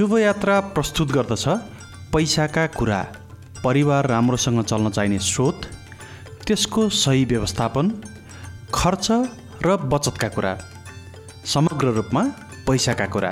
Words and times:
शुभयात्रा 0.00 0.60
प्रस्तुत 0.60 1.08
गर्दछ। 1.12 1.44
पैसाका 2.12 2.66
कुरा। 2.66 3.00
परिवार 3.64 4.06
राम्रोसँग 4.06 4.62
चल्न 4.64 4.90
चाहिने 4.90 5.18
स्रोत। 5.18 5.66
त्यसको 6.46 6.88
सही 6.88 7.24
व्यवस्थापन। 7.24 7.90
खर्च 8.74 9.06
र 9.66 9.76
बचतका 9.92 10.28
कुरा। 10.28 10.52
समग्र 11.44 11.86
रूपमा 11.88 12.22
पैसाका 12.66 13.06
कुरा। 13.06 13.30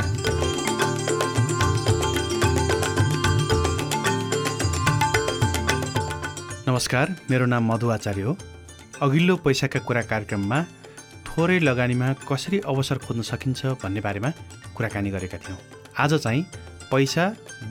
नमस्कार 6.68 7.16
मेरो 7.30 7.46
नाम 7.46 7.72
मधु 7.72 7.90
आचार्य 7.90 8.22
हो। 8.22 8.36
अघिल्लो 9.02 9.36
पैसाका 9.36 9.80
कुरा 9.80 10.02
कार्यक्रममा 10.02 10.62
थोरै 11.26 11.58
लगानीमा 11.58 12.12
कसरी 12.28 12.60
अवसर 12.66 12.98
खोज्न 12.98 13.22
सकिन्छ 13.22 13.66
भन्ने 13.82 14.00
बारेमा 14.00 14.30
कुराकानी 14.76 15.10
गरेका 15.10 15.38
थियौँ। 15.38 15.77
आज 16.00 16.12
चाहिँ 16.14 16.42
पैसा 16.90 17.24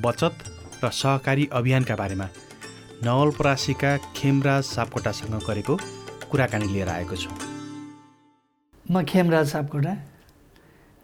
बचत 0.03 0.83
र 0.83 0.89
सहकारी 0.91 1.47
अभियानका 1.53 1.95
बारेमा 1.95 2.25
नवलपरासीका 3.03 3.95
खेमराज 4.15 4.63
सापकोटासँग 4.65 5.35
गरेको 5.47 5.75
कुराकानी 6.31 6.67
लिएर 6.67 6.89
आएको 6.89 7.15
छु। 7.15 7.29
म 8.85 9.03
खेमराज 9.07 9.47
सापकोटा 9.47 9.93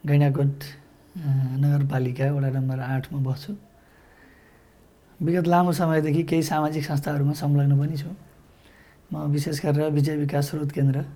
गैँडाकोट 0.04 0.52
नगरपालिका 1.64 2.30
वडा 2.32 2.50
नम्बर 2.60 2.80
आठमा 2.92 3.18
बस्छु। 3.24 3.52
विगत 5.20 5.46
लामो 5.48 5.72
समयदेखि 5.80 6.22
केही 6.28 6.42
सामाजिक 6.44 6.84
संस्थाहरूमा 6.84 7.32
संलग्न 7.32 7.80
पनि 7.80 7.96
छु। 7.96 8.10
म 9.12 9.32
विशेष 9.32 9.64
गरेर 9.64 9.90
विजय 9.96 10.16
विकास 10.16 10.50
स्रोत 10.50 10.72
केन्द्र 10.76 11.08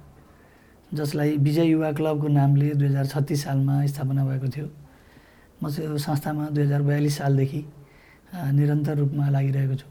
जसलाई 0.89 1.37
विजय 1.37 1.65
युवा 1.69 1.93
क्लबको 1.93 2.29
नामले 2.33 2.75
दुई 2.75 2.89
हजार 2.89 3.07
छत्तिस 3.07 3.45
सालमा 3.45 3.85
स्थापना 3.87 4.25
भएको 4.25 4.49
थियो। 4.57 4.69
म 5.63 5.71
चाहिँ 5.71 5.91
यो 5.91 5.99
संस्थामा 5.99 6.49
दुई 6.55 6.63
हजार 6.65 6.83
बयालिस 6.83 7.17
सालदेखि 7.19 7.61
निरन्तर 8.55 8.95
रूपमा 8.99 9.29
लागिरहेको 9.31 9.75
छु। 9.75 9.89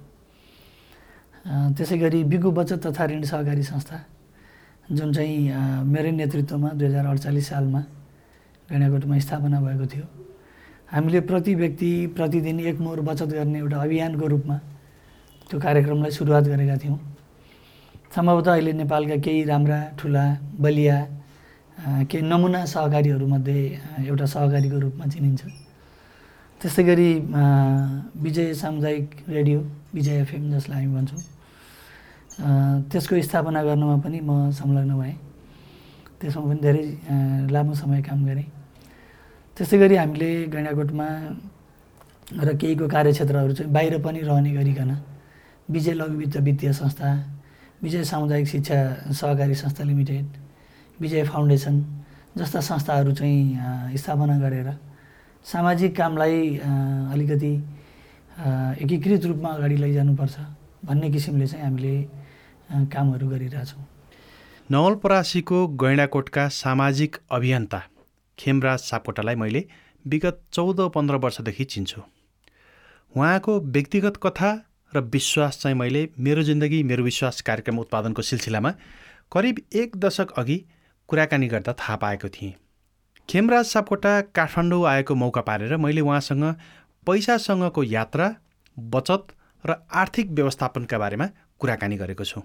त्यसै 1.75 1.97
गरी 1.97 2.23
बिगु 2.23 2.51
बचत 2.51 2.85
तथा 2.85 3.05
ऋण 3.05 3.23
सहकारी 3.23 3.63
संस्था 3.63 3.97
जुन 4.91 5.13
चाहिँ 5.13 5.83
मेरै 5.83 6.11
नेतृत्वमा 6.11 6.69
दुई 6.79 6.87
हजार 6.87 7.05
अडचालिस 7.05 7.47
सालमा 7.49 7.81
गैँडाकोटमा 8.69 9.19
स्थापना 9.19 9.59
भएको 9.59 9.85
थियो। 9.91 10.05
हामीले 10.91 11.19
प्रति 11.27 11.55
व्यक्ति 11.55 11.91
प्रतिदिन 12.15 12.59
एक 12.59 12.79
मोर 12.79 12.99
बचत 13.03 13.29
गर्ने 13.35 13.59
एउटा 13.59 13.77
अभियानको 13.77 14.25
रूपमा 14.27 14.57
त्यो 15.49 15.59
कार्यक्रमलाई 15.59 16.11
सुरुवात 16.11 16.43
गरेका 16.47 16.77
थियौँ। 16.83 16.99
सम्भवतः 18.15 18.51
अहिले 18.51 18.73
नेपालका 18.73 19.15
केही 19.19 19.43
राम्रा 19.43 19.79
ठुला 19.99 20.25
बलिया 20.59 20.97
केही 21.77 22.23
नमुना 22.25 22.65
सहकारीहरूमध्ये 22.65 23.59
एउटा 24.09 24.25
सहकारीको 24.25 24.77
रूपमा 24.81 25.05
चिनिन्छ। 25.13 25.41
त्यस्तै 26.61 26.83
गरी 26.83 27.09
विजय 28.17 28.53
सामुदायिक 28.53 29.05
रेडियो 29.29 29.59
विजय 29.93 30.15
एफएम 30.21 30.43
जसलाई 30.51 30.83
हामी 30.83 30.93
भन्छौँ। 30.95 31.21
त्यसको 32.89 33.21
स्थापना 33.21 33.61
गर्नमा 33.63 33.95
पनि 34.01 34.19
म 34.25 34.49
संलग्न 34.57 34.93
भएँ। 34.97 35.15
त्यसमा 36.17 36.43
पनि 36.49 36.59
धेरै 36.65 36.85
लामो 37.53 37.73
समय 37.77 38.01
काम 38.01 38.25
गरेँ। 38.25 38.47
त्यस्तै 39.57 39.77
गरी 39.77 39.95
हामीले 40.01 40.29
गैँडाकोटमा 40.49 41.07
र 42.41 42.49
केहीको 42.57 42.87
कार्यक्षेत्रहरू 42.89 43.53
चाहिँ 43.53 43.71
बाहिर 43.71 44.01
पनि 44.01 44.19
रहने 44.25 44.51
गरिकन 44.57 44.91
विजय 45.69 45.93
लघु 45.93 46.15
वित्त 46.17 46.37
वित्तीय 46.41 46.73
संस्था 46.73 47.09
विजय 47.83 48.03
सामुदायिक 48.03 48.47
शिक्षा 48.47 48.77
सहकारी 49.13 49.55
संस्था 49.55 49.83
लिमिटेड 49.83 50.25
विजय 51.01 51.23
फाउन्डेसन 51.23 51.75
जस्ता 52.37 52.59
संस्थाहरू 52.59 53.11
चाहिँ 53.13 53.97
स्थापना 53.97 54.37
गरेर 54.39 54.69
सामाजिक 55.45 55.95
कामलाई 55.97 56.57
अलिकति 56.57 57.53
एकीकृत 58.83 59.25
रूपमा 59.25 59.49
अगाडि 59.49 59.75
लैजानुपर्छ 59.75 60.35
भन्ने 60.85 61.09
किसिमले 61.11 61.47
चाहिँ 61.47 61.63
हामीले 61.63 61.95
कामहरू 62.93 63.27
गरिरहेछौँ। 63.29 63.85
नवलपरासीको 64.69 65.67
गैँडाकोटका 65.81 66.47
सामाजिक 66.53 67.17
अभियन्ता 67.31 67.81
खेमराज 68.37 68.79
सापकोटालाई 68.79 69.35
मैले 69.35 69.65
विगत 70.05 70.41
चौध 70.53 70.79
पन्ध्र 70.95 71.15
वर्षदेखि 71.15 71.63
चिन्छु। 71.63 72.01
उहाँको 73.13 73.59
व्यक्तिगत 73.61 74.17
कथा 74.23 74.51
र 74.93 74.99
विश्वास 75.13 75.59
चाहिँ 75.61 75.77
मैले 75.77 76.07
मेरो 76.19 76.43
जिन्दगी 76.43 76.81
मेरो 76.83 77.03
विश्वास 77.03 77.41
कार्यक्रम 77.41 77.79
उत्पादनको 77.79 78.21
सिलसिलामा 78.21 78.71
करिब 79.31 79.61
एक 79.75 79.97
दशक 79.97 80.31
अघि 80.37 80.57
कुराकानी 81.09 81.47
गर्दा 81.47 81.73
थाहा 81.73 81.95
पाएको 81.95 82.29
थिएँ। 82.29 82.53
खेमराज 83.29 83.65
सापकोटा 83.65 84.19
काठमाडौँ 84.35 84.85
आएको 84.87 85.15
मौका 85.15 85.41
पारेर 85.41 85.75
मैले 85.77 86.01
उहाँसँग 86.01 86.43
पैसासँगको 87.07 87.83
यात्रा 87.83 88.27
बचत 88.77 89.27
र 89.63 89.75
आर्थिक 89.93 90.31
व्यवस्थापनका 90.31 90.97
बारेमा 90.97 91.27
कुराकानी 91.59 91.97
गरेको 91.97 92.23
छु। 92.23 92.41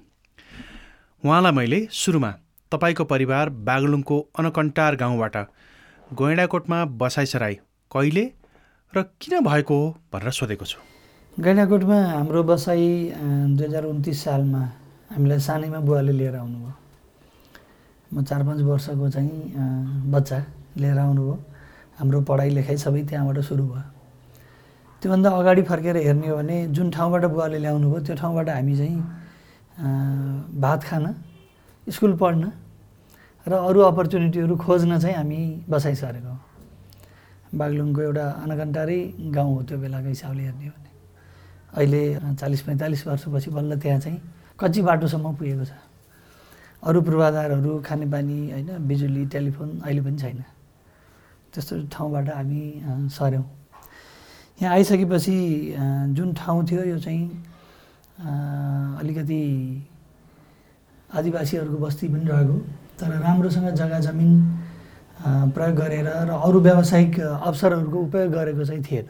उहाँलाई 1.22 1.53
मैले 1.53 1.87
सुरुमा 1.93 2.31
तपाईँको 2.72 3.05
परिवार 3.05 3.51
बागलुङको 3.62 4.19
अनकन्टार 4.39 4.97
गाउँबाट 4.97 5.37
गैँडाकोटमा 6.11 6.84
बसाइसराई 7.03 7.55
कहिले 7.91 8.25
र 8.93 9.03
किन 9.21 9.41
भएको 9.45 9.75
हो 9.75 9.89
भनेर 10.12 10.31
सोधेको 10.31 10.65
छु। 10.65 10.78
गैँडाकोटमा 11.37 11.99
हाम्रो 12.06 12.43
बसाइ 12.43 12.87
दुई 13.56 13.67
हजार 13.67 13.84
उन्तिस 13.84 14.25
सालमा 14.25 14.62
हामीलाई 15.11 15.41
सानैमा 15.41 15.81
बुवाले 15.81 16.12
लिएर 16.12 16.37
आउनुभयो। 16.37 16.75
म 18.12 18.23
चार 18.28 18.43
पाँच 18.45 18.61
वर्षको 18.61 19.09
चाहिँ 19.09 20.11
बच्चा 20.12 20.39
लिएर 20.77 20.99
आउनुभयो। 20.99 21.39
हाम्रो 21.99 22.21
पढाइ 22.28 22.50
लेखाइ 22.50 22.77
सबै 22.77 23.03
त्यहाँबाट 23.09 23.39
सुरु 23.41 23.65
भयो। 23.65 23.83
त्योभन्दा 25.03 25.31
अगाडि 25.31 25.62
फर्केर 25.62 25.97
हेर्ने 25.97 26.28
हो 26.28 26.37
भने 26.37 26.56
जुन 26.77 26.91
ठाउँबाट 26.91 27.25
बुवाले 27.33 27.59
ल्याउनु 27.59 27.87
भयो 27.91 28.01
त्यो 28.06 28.15
ठाउँबाट 28.17 28.49
हामी 28.49 28.77
चाहिँ 28.77 28.97
भात 30.61 30.81
खान 30.84 31.05
स्कुल 31.87 32.12
पढ्न 32.21 32.53
र 33.47 33.53
अरू 33.53 33.81
अपर्च्युनिटीहरू 33.81 34.56
खोज्न 34.56 34.99
चाहिँ 35.01 35.17
हामी 35.17 35.41
बसाइ 35.69 35.95
सरेको 35.95 36.34
बागलुङको 37.59 38.01
एउटा 38.01 38.27
अनघन्टारै 38.45 39.01
गाउँ 39.34 39.55
हो 39.55 39.62
त्यो 39.69 39.78
बेलाको 39.78 40.09
हिसाबले 40.09 40.43
हेर्ने 40.43 40.67
हो 40.67 40.72
भने। 40.72 40.91
अहिले 41.77 42.03
चालिस 42.41 42.61
पैँतालिस 42.62 43.06
वर्षपछि 43.06 43.51
बल्ल 43.51 43.81
त्यहाँ 43.81 44.01
चाहिँ 44.01 44.19
कच्ची 44.61 44.81
बाटोसम्म 44.83 45.34
पुगेको 45.34 45.65
छ। 45.65 45.72
अरू 46.82 47.00
पूर्वाधारहरू 47.06 47.72
खानेपानी 47.87 48.38
होइन 48.50 48.70
बिजुली 48.88 49.25
टेलिफोन 49.32 49.69
अहिले 49.87 50.00
पनि 50.03 50.19
छैन। 50.19 50.43
त्यस्तो 51.54 51.75
ठाउँबाट 51.94 52.28
हामी 52.28 52.65
सऱ्यौँ 53.16 53.44
यहाँ 54.60 54.72
आइसकेपछि 54.75 55.37
जुन 56.16 56.28
ठाउँ 56.34 56.66
थियो 56.66 56.82
यो 56.84 56.98
चाहिँ 56.98 57.25
अलिकति 58.98 59.42
आदिवासीहरूको 61.15 61.78
बस्ती 61.87 62.09
पनि 62.09 62.25
रहेको। 62.25 62.56
तर 62.98 63.10
राम्रोसँग 63.21 63.69
जग्गा 63.78 63.98
जमिन 64.00 64.32
प्रयोग 65.54 65.76
गरेर 65.76 66.06
र 66.06 66.31
अरू 66.34 66.59
व्यावसायिक 66.60 67.21
अवसरहरूको 67.21 67.98
उपयोग 68.00 68.31
गरेको 68.32 68.65
चाहिँ 68.65 68.82
थिएन। 68.82 69.06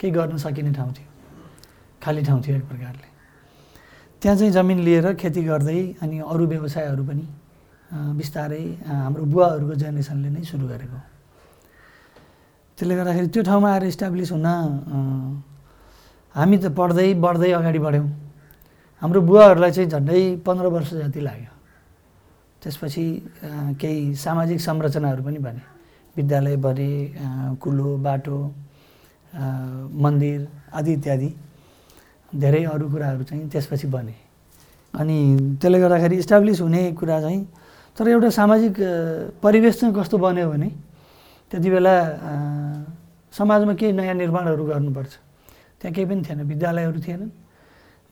केही 0.00 0.12
गर्न 0.12 0.36
सकिने 0.36 0.72
ठाउँ 0.76 0.92
थियो। 0.92 1.08
खाली 2.02 2.22
ठाउँ 2.22 2.42
थियो 2.44 2.56
एक 2.56 2.64
प्रकारले। 2.68 3.15
त्यहाँ 4.22 4.36
चाहिँ 4.38 4.52
जमिन 4.52 4.78
लिएर 4.86 5.06
खेती 5.20 5.42
गर्दै 5.42 5.80
अनि 6.02 6.16
अरू 6.32 6.44
व्यवसायहरू 6.46 7.02
पनि 7.04 7.26
बिस्तारै 8.18 8.64
हाम्रो 8.84 9.24
बुवाहरूको 9.32 9.74
जेनेरेसनले 9.82 10.28
नै 10.34 10.42
सुरु 10.50 10.66
गरेको 10.66 10.98
त्यसले 12.78 12.94
गर्दाखेरि 12.96 13.28
त्यो 13.32 13.42
ठाउँमा 13.48 13.68
आएर 13.72 13.84
इस्टाब्लिस 13.92 14.30
हुन 14.32 14.46
हामी 16.34 16.56
त 16.58 16.66
पढ्दै 16.76 17.08
बढ्दै 17.24 17.50
अगाडि 17.56 17.80
बढ्यौँ। 17.86 18.08
हाम्रो 19.02 19.20
बुवाहरूलाई 19.28 19.70
चाहिँ 19.76 19.88
झन्डै 19.90 20.20
पन्ध्र 20.44 20.66
वर्ष 20.74 20.90
जति 21.00 21.20
लाग्यो। 21.20 21.52
त्यसपछि 22.60 23.04
केही 23.80 24.14
सामाजिक 24.16 24.60
संरचनाहरू 24.60 25.22
पनि 25.24 25.38
बने। 25.38 25.62
विद्यालय 26.16 26.56
बने 26.64 26.90
कुलो 27.60 27.88
बाटो 28.04 28.36
मन्दिर 30.04 30.40
आदि 30.76 30.92
इत्यादि। 30.92 31.30
धेरै 32.34 32.64
अरू 32.64 32.86
कुराहरू 32.90 33.22
चाहिँ 33.24 33.48
त्यसपछि 33.50 33.86
बने। 33.86 34.14
अनि 34.94 35.16
त्यसले 35.60 35.78
गर्दाखेरि 35.80 36.16
इस्टाब्लिस 36.16 36.60
हुने 36.60 36.82
कुरा 36.98 37.20
चाहिँ 37.20 37.42
तर 37.96 38.08
एउटा 38.08 38.30
सामाजिक 38.30 38.74
परिवेश 39.42 39.74
चाहिँ 39.80 39.94
कस्तो 39.94 40.16
बन्यो 40.18 40.50
भने 40.50 40.68
त्यति 41.50 41.68
बेला 41.70 41.94
समाजमा 43.32 43.74
केही 43.78 43.92
नयाँ 43.92 44.14
निर्माणहरू 44.14 44.64
गर्नुपर्छ। 44.66 45.12
त्यहाँ 45.80 45.92
केही 45.94 46.06
पनि 46.08 46.22
थिएन 46.26 46.40
विद्यालयहरू 46.50 47.00
थिएनन् 47.06 47.30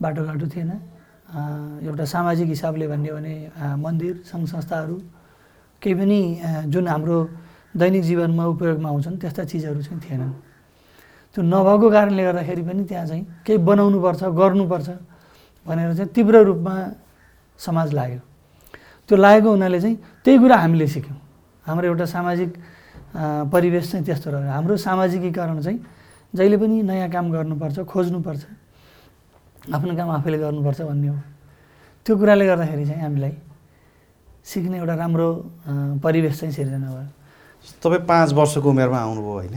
बाटोघाटो 0.02 0.46
थिएन। 0.54 0.70
एउटा 1.82 2.04
सामाजिक 2.04 2.48
हिसाबले 2.48 2.86
भन्ने 2.88 3.10
भने 3.12 3.34
मन्दिर 3.80 4.14
सङ्घ 4.30 4.44
संस्थाहरू 4.46 4.96
केही 5.82 5.94
पनि 5.98 6.20
जुन 6.70 6.86
हाम्रो 6.88 7.18
दैनिक 7.76 8.02
जीवनमा 8.04 8.44
उपयोगमा 8.54 8.88
आउँछन् 8.88 9.18
त्यस्ता 9.18 9.42
चिजहरू 9.50 9.80
चाहिँ 9.82 10.00
थिएनन्। 10.00 10.32
त्यो 11.34 11.42
नभएको 11.42 11.90
कारणले 11.90 12.22
गर्दाखेरि 12.24 12.62
पनि 12.62 12.82
त्यहाँ 12.88 13.06
चाहिँ 13.06 13.24
केही 13.46 13.58
बनाउनुपर्छ 13.58 14.22
गर्नुपर्छ 14.38 14.88
भनेर 15.66 15.94
चाहिँ 15.94 16.10
तीव्र 16.14 16.36
रूपमा 16.46 16.74
समाज 17.58 17.88
लाग्यो। 17.94 18.20
त्यो 19.08 19.16
लागेको 19.18 19.50
हुनाले 19.50 19.80
चाहिँ 19.80 19.96
त्यही 20.24 20.38
कुरा 20.38 20.56
हामीले 20.56 20.86
सिक्यौँ। 20.86 21.18
हाम्रो 21.66 21.86
एउटा 21.86 22.06
सामाजिक 22.06 22.50
परिवेश 23.50 23.84
चाहिँ 23.90 24.04
त्यस्तो 24.06 24.30
रह्यो। 24.30 24.50
हाम्रो 24.52 24.76
सामाजिकीकरण 24.76 25.60
चाहिँ 25.60 25.78
जहिले 26.34 26.56
पनि 26.56 26.82
नयाँ 26.82 27.10
काम 27.10 27.30
गर्नुपर्छ 27.32 27.78
खोज्नुपर्छ 27.82 28.42
आफ्नो 29.74 29.92
काम 29.96 30.10
आफैले 30.10 30.38
गर्नुपर्छ 30.38 30.80
भन्ने 30.82 31.08
हो। 31.08 31.18
त्यो 32.06 32.14
कुराले 32.14 32.46
गर्दाखेरि 32.46 32.84
चाहिँ 32.86 33.02
हामीलाई 33.02 33.34
सिक्ने 34.44 34.76
एउटा 34.78 34.94
राम्रो 34.94 35.28
परिवेश 36.04 36.40
चाहिँ 36.40 36.52
सिर्जना 36.54 36.88
भयो। 36.94 37.08
तपाईँ 37.82 38.06
पाँच 38.06 38.32
वर्षको 38.32 38.68
उमेरमा 38.70 38.98
आउनुभयो 38.98 39.32
होइन 39.34 39.56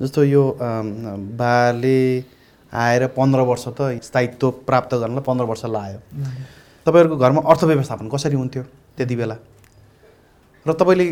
जस्तो 0.00 0.24
यो 0.24 0.42
बाले 1.40 2.00
आएर 2.72 3.06
पन्ध्र 3.16 3.40
वर्ष 3.50 3.64
त 3.78 4.00
स्थायित्व 4.02 4.50
प्राप्त 4.66 4.94
गर्नलाई 4.94 5.24
पन्ध्र 5.26 5.44
वर्ष 5.44 5.64
लाग्यो। 5.66 6.00
तपाईँहरूको 6.86 7.16
घरमा 7.16 7.40
अर्थव्यवस्थापन 7.50 8.08
कसरी 8.08 8.36
हुन्थ्यो 8.36 8.62
त्यति 8.96 9.16
बेला? 9.16 9.36
र 10.66 10.72
तपाईँले 10.72 11.06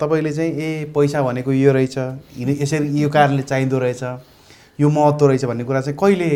तपाईँले 0.00 0.32
चाहिँ 0.32 0.52
ए 0.52 0.92
पैसा 0.94 1.22
भनेको 1.22 1.52
यो 1.52 1.72
रहेछ 1.72 1.96
यसरी 2.60 3.00
यो 3.02 3.08
कारणले 3.08 3.42
चाहिँदो 3.42 3.78
रहेछ 3.78 4.02
यो 4.78 4.88
महत्त्व 4.88 5.26
रहेछ 5.26 5.44
भन्ने 5.44 5.64
कुरा 5.64 5.80
चाहिँ 5.80 5.96
कहिले 6.00 6.28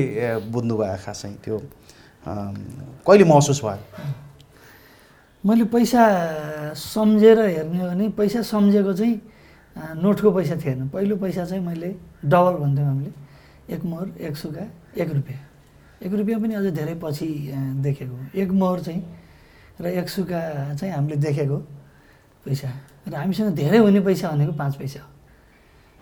बुझ्नुभयो 0.48 0.96
खास 1.04 1.24
त्यो 1.44 1.58
कहिले 3.06 3.24
महसुस 3.24 3.60
भयो? 3.64 3.80
मैले 5.44 5.64
पैसा 5.72 6.02
सम्झेर 6.76 7.38
हेर्ने 7.40 7.80
हो 7.80 7.88
भने 7.88 8.08
पैसा 8.16 8.42
सम्झेको 8.44 8.92
चाहिँ 8.92 9.16
नोटको 9.76 10.30
पैसा 10.32 10.56
थिएन। 10.56 10.88
पहिलो 10.88 11.16
पैसा 11.16 11.44
चाहिँ 11.44 11.64
मैले 11.64 11.94
डबल 12.24 12.54
भन्थ्यौँ 12.62 12.86
हामीले। 12.86 13.12
एक 13.74 13.84
मोहर 13.84 14.08
एक 14.18 14.36
सुगा 14.36 14.64
एक 14.98 15.10
रुपियाँ। 15.10 15.40
एक 16.02 16.12
रुपियाँ 16.12 16.40
पनि 16.40 16.54
अझै 16.54 16.70
धेरै 16.70 16.94
पछि 17.02 17.26
देखेको। 17.84 18.16
एक 18.34 18.50
मोहर 18.50 18.80
चाहिँ 18.80 19.02
र 19.80 19.86
एक 19.86 20.08
सुगा 20.08 20.40
चाहिँ 20.74 20.94
हामीले 20.94 21.16
देखेको 21.16 21.56
पैसा। 22.44 22.68
र 23.08 23.14
हामीसँग 23.14 23.54
धेरै 23.54 23.78
हुने 23.78 24.00
पैसा 24.00 24.30
भनेको 24.30 24.52
पाँच 24.52 24.76
पैसा 24.76 25.00
हो। 25.00 25.08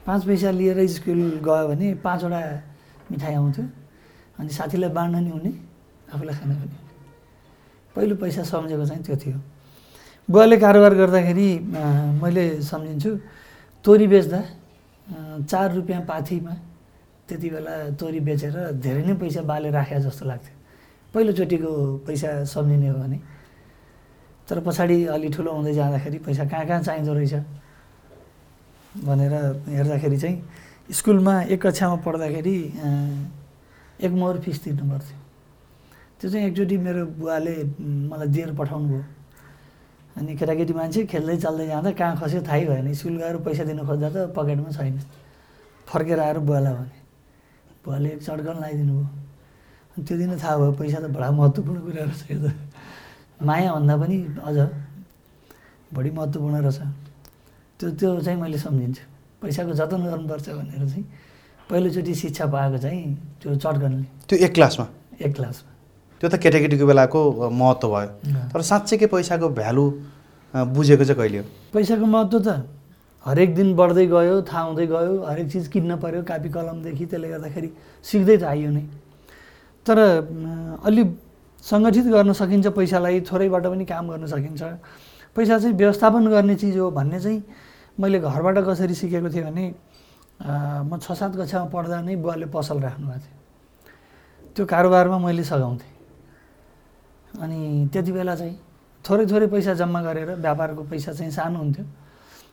पाँच 0.07 0.25
पैसा 0.25 0.51
लिएर 0.51 0.87
स्कुल 0.89 1.21
गयो 1.45 1.69
भने 1.69 1.95
पाँचवटा 2.01 2.41
मिठाई 3.11 3.35
आउँथ्यो। 3.35 3.65
अनि 4.39 4.49
साथीलाई 4.49 4.91
बाँड्न 4.91 5.17
नि 5.25 5.31
हुने 5.31 5.53
आफूलाई 6.15 6.35
खाना 6.41 6.55
पनि 6.55 6.77
पहिलो 7.95 8.15
पैसा 8.17 8.43
सम्झेको 8.43 8.85
चाहिँ 8.87 9.03
त्यो 9.05 9.17
थियो। 9.17 9.39
बुवाले 10.29 10.57
कारोबार 10.57 10.95
गर्दाखेरि 10.95 11.49
मैले 12.23 12.45
सम्झिन्छु 12.63 13.11
तोरी 13.85 14.07
बेच्दा 14.07 14.41
चार 15.51 15.75
रुपियाँ 15.75 16.03
पाथीमा 16.05 16.55
त्यति 17.29 17.49
बेला 17.51 17.75
तोरी 18.01 18.21
बेचेर 18.21 18.57
धेरै 18.85 19.03
नै 19.07 19.15
पैसा 19.21 19.43
बाले 19.45 19.71
राखे 19.71 20.01
जस्तो 20.01 20.25
लाग्थ्यो। 20.27 20.55
पहिलोचोटिको 21.15 21.71
पैसा 22.07 22.45
सम्झिने 22.45 22.89
हो 22.89 22.99
भने। 22.99 23.19
तर 24.49 24.61
पछाडि 24.67 24.97
अलि 25.15 25.29
ठुलो 25.29 25.53
हुँदै 25.53 25.73
जाँदाखेरि 25.75 26.19
पैसा 26.27 26.45
कहाँ 26.49 26.67
कहाँ 26.67 26.83
चाहिँदो 26.83 27.13
रहेछ 27.15 27.35
भनेर 29.05 29.35
हेर्दाखेरि 29.69 30.19
चाहिँ 30.19 30.37
स्कुलमा 30.91 31.35
एक 31.53 31.61
कक्षामा 31.67 31.97
पढ्दाखेरि 32.05 32.57
एक 34.05 34.13
मोहर 34.21 34.37
फिस 34.41 34.65
तिर्नु 34.65 34.85
पर्थ्यो 34.91 35.17
त्यो 36.21 36.31
चाहिँ 36.31 36.47
एकचोटि 36.49 36.77
मेरो 36.77 37.07
बुवाले 37.21 37.55
मलाई 38.11 38.29
दिएर 38.35 38.55
पठाउनु 38.57 38.89
भयो 38.89 39.05
अनि 40.19 40.35
केटाकेटी 40.35 40.73
मान्छे 40.75 41.07
खेल्दै 41.07 41.37
चल्दै 41.39 41.67
जाँदा 41.71 41.91
कहाँ 41.95 42.15
खस्यो 42.19 42.41
थाहै 42.43 42.65
भएन। 42.67 42.87
स्कुल 42.95 43.17
गएर 43.23 43.37
पैसा 43.47 43.65
दिनु 43.71 43.83
खोज्दा 43.87 44.09
त 44.11 44.17
पकेटमा 44.35 44.71
छैन। 44.75 44.99
फर्केर 45.87 46.19
आएर 46.21 46.39
बुवालाई 46.43 46.75
भने 46.75 46.97
बुवाले 47.85 48.09
एक 48.19 48.21
चड्कन 48.27 48.57
लगाइदिनु 48.59 48.93
भयो। 48.99 49.07
अनि 49.95 50.03
त्यो 50.05 50.17
दिन 50.19 50.33
थाहा 50.43 50.57
भयो 50.59 50.73
पैसा 50.75 50.99
त 50.99 51.07
बडा 51.15 51.31
महत्त्वपूर्ण 51.39 51.79
कुरा 51.87 52.03
रहेछ 52.05 52.23
यो 52.31 52.39
त। 52.43 52.47
मायाभन्दा 53.47 53.95
पनि 54.03 54.17
अझ 54.43 54.59
बढी 55.95 56.11
महत्त्वपूर्ण 56.19 56.57
रहेछ। 56.67 56.81
त्यो 57.79 57.89
त्यो 57.95 58.11
चाहिँ 58.27 58.39
मैले 58.43 58.59
सम्झिन्छु। 58.59 59.03
पैसाको 59.39 59.73
जतन 59.79 60.03
गर्नुपर्छ 60.11 60.47
भनेर 60.51 60.83
चाहिँ 60.91 61.05
पहिलोचोटि 61.71 62.15
शिक्षा 62.15 62.45
पाएको 62.51 62.79
चाहिँ 62.83 63.03
त्यो 63.39 63.55
चटकनले 63.55 64.07
त्यो 64.29 64.37
एक 64.45 64.53
क्लासमा? 64.55 64.87
एक 65.23 65.33
क्लासमा। 65.39 65.78
त्यो 66.19 66.29
त 66.29 66.35
केटाकेटीको 66.43 66.87
बेलाको 66.87 67.21
महत्त्व 67.51 67.89
भयो। 67.89 68.11
तर 68.53 68.61
साँच्चैकै 68.61 69.07
पैसाको 69.07 69.49
भ्यालु 69.55 69.85
बुझेको 70.55 71.05
चाहिँ 71.05 71.19
कहिले 71.19 71.39
हो? 71.39 71.45
पैसाको 71.73 72.07
महत्त्व 72.07 72.39
त 72.43 72.49
हरेक 73.27 73.55
दिन 73.55 73.69
बढ्दै 73.77 74.07
गयो 74.07 74.35
थाहा 74.43 74.63
हुँदै 74.67 74.87
गयो 74.87 75.13
हरेक 75.29 75.47
चिज 75.53 75.69
किन्न 75.69 75.97
पऱ्यो 76.03 76.23
कापी 76.27 76.49
कलमदेखि 76.49 77.05
त्यसले 77.07 77.29
गर्दाखेरि 77.29 77.69
सिक्दै 78.03 78.37
त 78.39 78.45
आइयो 78.51 78.71
नै। 78.71 78.85
तर 79.87 79.99
अलि 80.87 81.03
सङ्गठित 81.63 82.07
गर्न 82.15 82.33
सकिन्छ 82.33 82.67
पैसालाई 82.79 83.21
थोरैबाट 83.29 83.65
पनि 83.67 83.85
काम 83.85 84.05
गर्न 84.11 84.27
सकिन्छ। 84.27 84.63
पैसा 85.37 85.59
चाहिँ 85.59 85.75
व्यवस्थापन 85.77 86.27
गर्ने 86.35 86.55
चिज 86.57 86.77
हो 86.79 86.91
भन्ने 86.91 87.19
चाहिँ 87.21 87.43
मैले 88.01 88.19
घरबाट 88.23 88.59
कसरी 88.67 88.95
सिकेको 88.95 89.29
थिएँ 89.31 89.45
भने 89.45 89.65
म 90.89 90.99
छ 91.03 91.13
सात 91.13 91.37
कक्षामा 91.37 91.67
पढ्दा 91.75 92.01
नै 92.01 92.17
बुवाले 92.17 92.47
पसल 92.51 92.79
राख्नुभएको 92.79 93.23
थियो। 93.23 93.37
त्यो 94.55 94.65
कारोबारमा 94.67 95.19
मैले 95.19 95.45
सघाउँथेँ। 95.45 95.98
अनि 97.43 97.89
त्यति 97.93 98.13
बेला 98.13 98.35
चाहिँ 98.35 98.57
थोरै 99.05 99.25
थोरै 99.31 99.47
पैसा 99.47 99.73
जम्मा 99.81 100.01
गरेर 100.03 100.31
व्यापारको 100.43 100.83
पैसा 100.91 101.13
चाहिँ 101.13 101.33
सानो 101.33 101.59
हुन्थ्यो। 101.59 101.85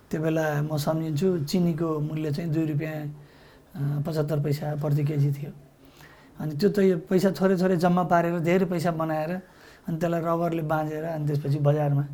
त्यो 0.10 0.22
बेला 0.22 0.46
म 0.70 0.78
सम्झिन्छु 0.78 1.28
चिनीको 1.50 1.90
मूल्य 2.08 2.32
चाहिँ 2.32 2.50
दुई 2.54 2.66
रुपियाँ 2.72 4.04
पचहत्तर 4.06 4.40
पैसा 4.46 4.66
प्रति 4.78 5.04
केजी 5.10 5.30
थियो। 5.38 5.52
अनि 6.40 6.54
त्यो 6.60 6.70
त 6.70 6.78
यो 6.86 6.98
पैसा 7.10 7.30
थोरै 7.34 7.56
थोरै 7.58 7.76
जम्मा 7.82 8.04
पारेर 8.12 8.40
धेरै 8.46 8.66
पैसा 8.70 8.92
बनाएर 8.94 9.32
अनि 9.90 9.98
त्यसलाई 9.98 10.22
रबरले 10.22 10.64
बाँझेर 10.70 11.04
अनि 11.18 11.26
त्यसपछि 11.28 11.60
बजारमा 11.66 12.06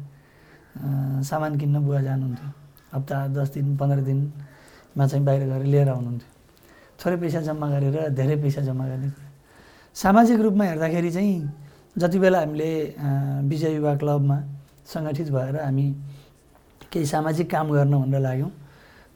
सामान 1.28 1.52
किन्न 1.60 1.76
बुवा 1.84 2.02
जानुहुन्थ्यो। 2.08 2.50
हप्ता 2.96 3.16
दस 3.36 3.50
दिन 3.54 3.76
पन्ध्र 3.78 4.00
दिनमा 4.08 5.04
चाहिँ 5.08 5.24
बाहिर 5.26 5.44
गएर 5.52 5.64
लिएर 5.68 5.90
आउनुहुन्थ्यो। 5.90 6.30
थोरै 7.00 7.18
पैसा 7.20 7.40
जम्मा 7.48 7.68
गरेर 7.74 8.10
धेरै 8.16 8.36
पैसा 8.44 8.62
जम्मा 8.64 8.86
गर्ने 8.88 9.10
सामाजिक 9.96 10.40
रूपमा 10.40 10.64
हेर्दाखेरि 10.66 11.12
चाहिँ 11.12 11.36
जति 11.98 12.20
बेला 12.20 12.40
हामीले 12.40 12.72
विजय 13.50 13.76
युवा 13.76 13.96
क्लबमा 14.00 14.38
सङ्गठित 14.88 15.30
भएर 15.32 15.56
हामी 15.60 15.86
केही 16.92 17.06
सामाजिक 17.06 17.50
काम 17.52 17.72
गर्न 17.72 17.94
भनेर 18.02 18.22
लाग्यौँ 18.22 18.52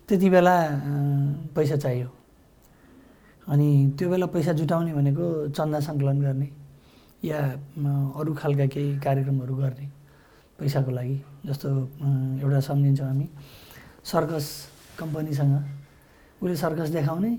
त्यति 0.09 0.29
बेला 0.29 0.55
पैसा 1.55 1.75
चाहियो। 1.75 2.09
अनि 3.47 3.67
त्यो 3.97 4.09
बेला 4.09 4.25
पैसा 4.27 4.51
जुटाउने 4.59 4.93
भनेको 4.93 5.25
चन्दा 5.55 5.79
सङ्कलन 5.87 6.19
गर्ने 6.21 6.49
या 7.23 7.39
अरू 8.19 8.33
खालका 8.35 8.65
केही 8.73 8.99
कार्यक्रमहरू 8.99 9.55
गर्ने 9.55 9.87
पैसाको 10.59 10.91
लागि 10.91 11.17
जस्तो 11.47 11.69
एउटा 12.43 12.59
सम्झिन्छौँ 12.59 13.07
हामी 13.07 13.27
सर्कस 14.03 14.45
कम्पनीसँग। 14.99 15.53
उसले 16.43 16.55
सर्कस 16.55 16.89
देखाउने 16.91 17.31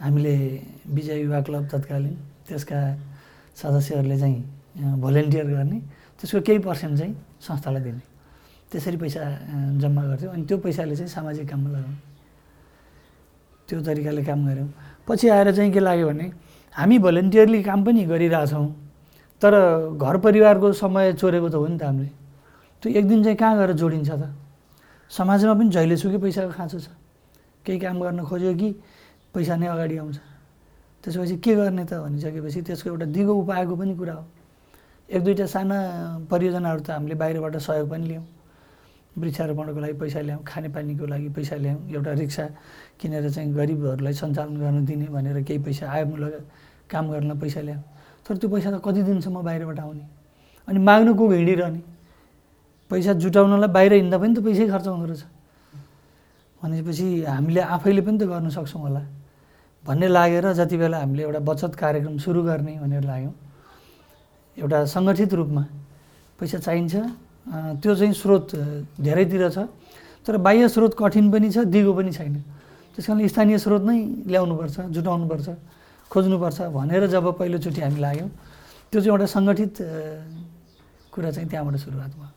हामीले 0.00 0.34
विजय 0.92 1.16
युवा 1.24 1.40
क्लब 1.46 1.64
तत्कालीन 1.72 2.14
त्यसका 2.48 2.78
सदस्यहरूले 3.56 4.18
चाहिँ 4.18 4.57
भोलिन्टियर 4.76 5.46
गर्ने 5.46 5.78
त्यसको 6.18 6.40
केही 6.40 6.58
पर्सेन्ट 6.58 6.98
चाहिँ 6.98 7.14
संस्थालाई 7.40 7.82
दिने। 7.82 8.02
त्यसरी 8.70 8.96
पैसा 8.96 9.20
जम्मा 9.80 10.02
गर्थ्यौँ। 10.02 10.32
अनि 10.32 10.44
त्यो 10.44 10.56
पैसाले 10.58 10.94
चाहिँ 10.96 11.08
सामाजिक 11.08 11.48
काममा 11.48 11.70
लगाउँ 11.70 11.96
त्यो 13.68 13.80
तरिकाले 13.80 14.22
काम 14.24 14.40
गऱ्यौँ। 14.48 14.68
पछि 15.08 15.28
आएर 15.28 15.48
चाहिँ 15.56 15.72
के 15.72 15.80
लाग्यो 15.80 16.06
भने 16.08 16.26
हामी 16.76 16.98
भोलिन्टियरली 16.98 17.62
काम 17.62 17.84
पनि 17.84 18.04
गरिरहेछौँ 18.04 18.66
तर 19.42 19.52
घर 19.96 20.16
परिवारको 20.18 20.72
समय 20.72 21.12
चोरेको 21.16 21.48
त 21.48 21.54
हो 21.54 21.66
नि 21.66 21.78
त 21.78 21.82
हामीले। 21.82 22.10
त्यो 22.82 22.92
एक 22.92 23.04
दिन 23.08 23.22
चाहिँ 23.24 23.36
कहाँ 23.38 23.56
गएर 23.58 23.72
जोडिन्छ 23.72 24.10
त? 24.10 24.22
समाजमा 25.10 25.54
पनि 25.54 25.70
जहिलेसुकै 25.72 26.18
पैसाको 26.18 26.52
खाँचो 26.52 26.78
छ। 26.78 26.88
केही 27.64 27.78
काम 27.78 27.96
गर्न 28.00 28.20
खोज्यो 28.28 28.52
कि 28.54 28.68
पैसा 29.32 29.56
नै 29.56 29.66
अगाडि 29.66 29.96
आउँछ। 29.96 30.16
त्यसपछि 31.04 31.36
के 31.40 31.54
गर्ने 31.56 31.84
त 31.88 31.92
भनिसकेपछि 32.04 32.60
त्यसको 32.68 32.86
एउटा 32.90 33.06
दिगो 33.16 33.32
उपायको 33.32 33.74
पनि 33.76 33.94
कुरा 33.96 34.14
हो। 34.14 34.24
एक 35.08 35.22
दुईवटा 35.24 35.46
साना 35.48 35.76
परियोजनाहरू 36.28 36.80
त 36.84 36.90
हामीले 36.92 37.14
बाहिरबाट 37.16 37.56
सहयोग 37.64 37.88
पनि 37.88 38.04
ल्यायौँ 38.08 38.24
वृक्षारोपणको 39.16 39.80
लागि 39.80 39.96
पैसा 39.96 40.20
ल्यायौँ 40.20 40.44
खानेपानीको 40.44 41.04
लागि 41.08 41.28
पैसा 41.32 41.56
ल्यायौँ 41.64 41.80
एउटा 41.96 42.12
रिक्सा 42.20 42.44
किनेर 43.00 43.24
चाहिँ 43.32 43.48
गरिबहरूलाई 43.56 44.12
सञ्चालन 44.20 44.56
गर्न 44.60 44.84
दिने 44.84 45.08
भनेर 45.08 45.40
केही 45.48 45.60
पैसा 45.64 45.88
आयमूलक 45.88 46.44
काम 46.92 47.04
गर्न 47.08 47.30
पैसा 47.40 47.60
ल्यायौँ। 47.64 47.82
तर 48.28 48.36
त्यो 48.36 48.48
पैसा 48.52 48.68
त 48.68 48.84
कति 48.84 49.00
दिनसम्म 49.08 49.40
बाहिरबाट 49.48 49.78
आउने? 49.80 50.04
अनि 50.68 50.78
माग्नु 50.78 51.14
को 51.16 51.24
हिँडिरहने 51.32 51.80
पैसा 52.90 53.12
जुटाउनलाई 53.16 53.70
बाहिर 53.72 53.92
हिँड्दा 54.04 54.18
पनि 54.20 54.34
त 54.36 54.44
पैसै 54.44 54.68
खर्च 54.68 54.86
हुँदो 54.92 55.06
रहेछ। 55.08 55.24
भनेपछि 56.60 57.08
हामीले 57.24 57.60
आफैले 57.64 58.00
पनि 58.04 58.18
त 58.20 58.28
गर्न 58.28 58.48
सक्छौँ 58.52 58.82
होला। 58.84 59.02
भन्ने 59.88 60.08
लागेर 60.12 60.52
जति 60.52 60.76
बेला 60.76 60.98
हामीले 61.00 61.22
एउटा 61.24 61.40
बचत 61.48 61.72
कार्यक्रम 61.80 62.16
सुरु 62.20 62.42
गर्ने 62.44 62.76
भनेर 62.84 63.04
लाग्यौँ 63.08 63.47
एउटा 64.58 64.78
सङ्गठित 64.94 65.32
रूपमा 65.38 65.64
पैसा 66.38 66.58
चाहिन्छ। 66.58 66.94
त्यो 67.80 67.92
चाहिँ 67.94 68.12
स्रोत 68.12 68.46
धेरैतिर 69.00 69.42
छ। 69.50 69.58
तर 70.26 70.36
बाह्य 70.36 70.68
स्रोत 70.68 70.92
कठिन 70.98 71.26
पनि 71.32 71.48
छ 71.50 71.64
दिगो 71.72 71.92
पनि 71.94 72.12
छैन। 72.12 72.34
त्यस 72.92 73.06
कारण 73.06 73.26
स्थानीय 73.26 73.58
स्रोत 73.64 73.82
नै 73.88 73.98
ल्याउनुपर्छ 74.28 74.76
जुटाउनुपर्छ 74.92 75.48
खोज्नुपर्छ 76.10 76.58
भनेर 76.74 77.06
जब 77.06 77.24
पहिलोचोटि 77.38 77.80
हामी 77.80 78.00
लाग्यौँ 78.00 78.30
त्यो 78.90 78.98
चाहिँ 79.00 79.12
एउटा 79.12 79.26
सङ्गठित 79.36 79.74
कुरा 81.12 81.30
चाहिँ 81.30 81.48
त्यहाँबाट 81.48 81.76
सुरुवात 81.78 82.12
भयो। 82.18 82.30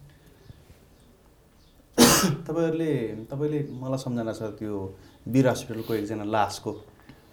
तपाईँहरूले 2.48 2.92
तपाईँले 3.32 3.60
मलाई 3.82 4.00
सम्झना 4.06 4.34
छ 4.38 4.42
त्यो 4.60 4.74
वीर 5.28 5.48
हस्पिटलको 5.48 5.92
एकजना 5.94 6.24
लासको। 6.30 6.72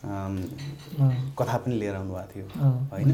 कथा 0.04 1.56
पनि 1.58 1.74
लिएर 1.74 1.94
आउनुभएको 1.94 2.26
थियो। 2.30 2.44
होइन? 2.92 3.08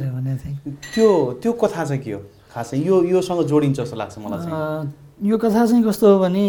त्यो 0.94 1.08
त्यो 1.42 1.52
कथा 1.52 1.84
चाहिँ 1.84 2.02
के 2.02 2.12
हो? 2.12 2.20
खासै 2.52 2.76
यो 2.78 3.02
योसँग 3.04 3.42
जोडिन्छ 3.48 3.80
जस्तो 3.80 3.96
लाग्छ 3.96 4.18
मलाई 4.18 4.38
चाहिँ। 4.44 5.28
यो 5.28 5.36
कथा 5.38 5.66
चाहिँ 5.66 5.84
कस्तो 5.84 6.06
हो 6.12 6.18
भने 6.20 6.46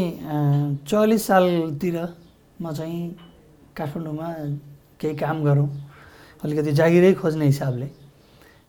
चौवालिस 0.87 1.27
सालतिर 1.27 1.97
म 2.61 2.71
चाहिँ 2.71 3.15
काठमाडौँमा 3.77 4.27
केही 4.99 5.15
काम 5.15 5.43
गरौँ। 5.43 5.69
अलिकति 6.43 6.71
जागिरै 6.71 7.13
खोज्ने 7.15 7.45
हिसाबले। 7.45 7.87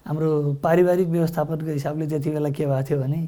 हाम्रो 0.06 0.30
पारिवारिक 0.62 1.08
व्यवस्थापनको 1.08 1.70
हिसाबले 1.70 2.06
त्यति 2.06 2.30
बेला 2.30 2.50
के 2.50 2.66
भएको 2.66 2.82
थियो 2.88 2.98
भने 3.02 3.20